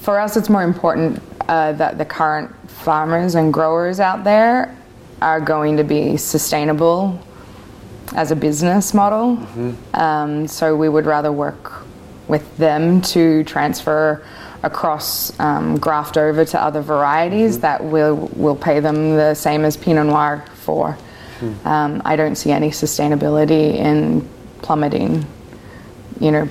[0.02, 0.36] for us.
[0.36, 4.76] It's more important uh, that the current farmers and growers out there
[5.22, 7.20] are going to be sustainable
[8.16, 9.38] as a business model.
[9.38, 9.96] Mm-hmm.
[9.96, 11.84] Um, so we would rather work
[12.28, 14.26] with them to transfer
[14.66, 17.62] across um, graft over to other varieties mm-hmm.
[17.62, 20.98] that will will pay them the same as Pinot Noir for.
[21.40, 21.68] Mm-hmm.
[21.68, 24.28] Um, I don't see any sustainability in
[24.62, 25.26] plummeting,
[26.20, 26.50] you know,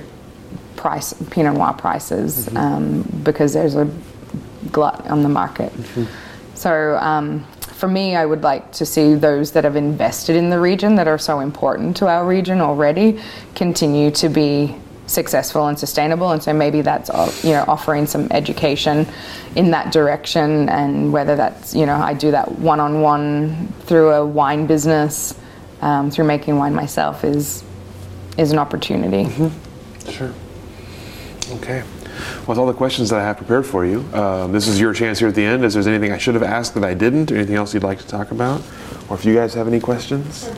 [0.77, 2.57] price Pinot Noir prices mm-hmm.
[2.57, 3.91] um, because there's a
[4.71, 5.73] glut on the market.
[5.73, 6.05] Mm-hmm.
[6.55, 10.59] So um, for me, I would like to see those that have invested in the
[10.59, 13.19] region that are so important to our region already
[13.55, 18.27] continue to be successful and sustainable and so maybe that's uh, you know offering some
[18.31, 19.07] education
[19.55, 24.65] in that direction and whether that's you know I do that one-on-one through a wine
[24.65, 25.35] business
[25.81, 27.63] um, through making wine myself is
[28.37, 30.09] is an opportunity mm-hmm.
[30.11, 30.33] sure
[31.57, 31.83] okay
[32.15, 34.93] well, with all the questions that I have prepared for you, um, this is your
[34.93, 35.65] chance here at the end.
[35.65, 37.99] Is there anything I should have asked that I didn't, or anything else you'd like
[37.99, 38.61] to talk about?
[39.09, 40.49] Or if you guys have any questions?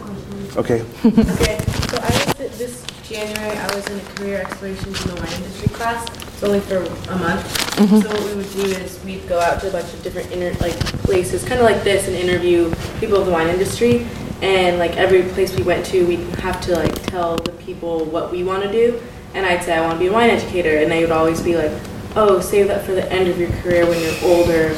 [0.55, 0.81] Okay.
[1.05, 1.59] okay,
[1.89, 2.85] so I was this
[3.17, 6.07] January, I was in a career explorations in the wine industry class.
[6.07, 7.41] It's only for a month.
[7.77, 8.01] Mm-hmm.
[8.01, 10.57] So what we would do is we'd go out to a bunch of different inter-
[10.59, 14.05] like places, kind of like this, and interview people of the wine industry.
[14.43, 18.31] And like every place we went to, we'd have to like tell the people what
[18.31, 19.01] we want to do
[19.33, 21.55] and I'd say I want to be a wine educator, and they would always be
[21.55, 21.71] like,
[22.15, 24.75] "Oh, save that for the end of your career when you're older."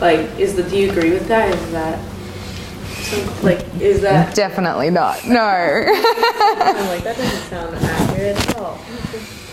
[0.00, 1.54] Like, is the do you agree with that?
[1.54, 1.98] Is that
[3.42, 5.26] like is that definitely not?
[5.26, 5.40] No.
[5.40, 8.78] I'm like that doesn't sound accurate at all.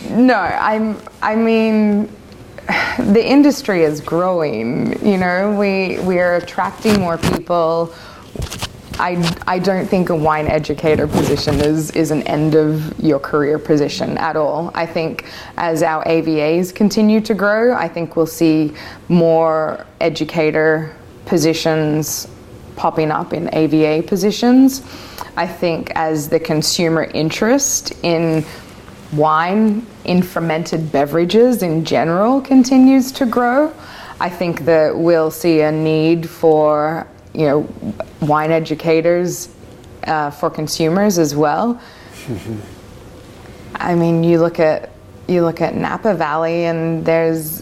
[0.09, 0.97] No, I'm.
[1.21, 2.09] I mean
[2.99, 7.93] the industry is growing you know we we are attracting more people
[8.99, 13.59] I, I don't think a wine educator position is, is an end of your career
[13.59, 14.71] position at all.
[14.73, 15.25] I think
[15.57, 18.73] as our AVAs continue to grow, I think we'll see
[19.07, 20.95] more educator
[21.27, 22.27] positions
[22.77, 24.81] popping up in AVA positions.
[25.35, 28.45] I think as the consumer interest in
[29.11, 33.73] wine, in fermented beverages in general continues to grow,
[34.19, 37.69] I think that we'll see a need for you know,
[38.21, 39.53] wine educators
[40.05, 41.79] uh, for consumers as well.
[42.25, 42.59] Mm-hmm.
[43.75, 44.89] I mean, you look at
[45.27, 47.61] you look at Napa Valley, and there's,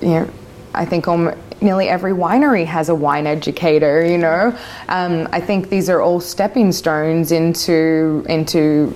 [0.00, 0.30] you know,
[0.74, 4.04] I think almost, nearly every winery has a wine educator.
[4.04, 4.58] You know,
[4.88, 8.94] um, I think these are all stepping stones into into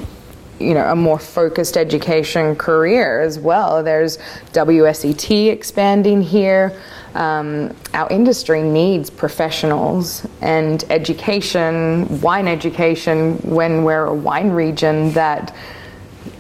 [0.61, 3.83] you know a more focused education career as well.
[3.83, 4.19] There's
[4.53, 6.79] WSET expanding here.
[7.15, 15.55] Um, our industry needs professionals and education, wine education, when we're a wine region that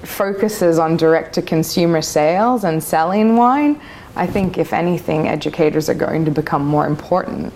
[0.02, 3.80] focuses on direct to consumer sales and selling wine.
[4.16, 7.52] I think, if anything, educators are going to become more important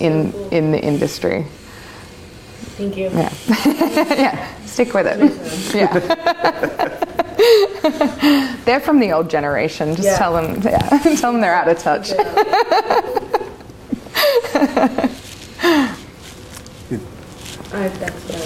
[0.00, 1.46] in, in the industry.
[2.78, 3.10] Thank you.
[3.10, 3.32] Yeah.
[3.66, 4.64] yeah.
[4.64, 5.18] Stick with it.
[5.74, 7.04] Yeah.
[8.64, 9.94] they're from the old generation.
[9.94, 10.18] Just yeah.
[10.18, 10.78] tell them, yeah,
[11.16, 12.10] tell them they're out of touch.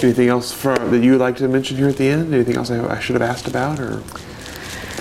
[0.03, 2.33] Anything else for, that you would like to mention here at the end?
[2.33, 4.03] Anything else I, I should have asked about or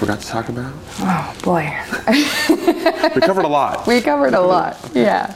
[0.02, 0.72] forgot to talk about?
[0.98, 1.62] Oh boy,
[3.14, 3.86] we covered a lot.
[3.86, 4.76] We covered a lot.
[4.94, 5.32] Yeah,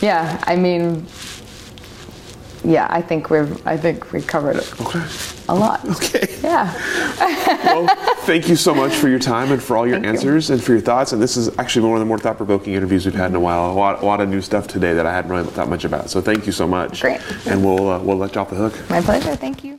[0.00, 0.42] yeah.
[0.46, 1.06] I mean,
[2.64, 2.86] yeah.
[2.88, 3.66] I think we've.
[3.66, 4.80] I think we covered it.
[4.80, 5.02] Okay
[5.48, 5.84] a lot.
[5.84, 6.26] Okay.
[6.42, 6.72] Yeah.
[7.64, 7.86] well,
[8.20, 10.54] thank you so much for your time and for all your thank answers you.
[10.54, 11.12] and for your thoughts.
[11.12, 13.70] And this is actually one of the more thought-provoking interviews we've had in a while.
[13.70, 16.10] A lot, a lot of new stuff today that I hadn't really thought much about.
[16.10, 17.00] So thank you so much.
[17.00, 17.20] Great.
[17.46, 18.90] And we'll uh, we'll let you off the hook.
[18.90, 19.36] My pleasure.
[19.36, 19.78] Thank you.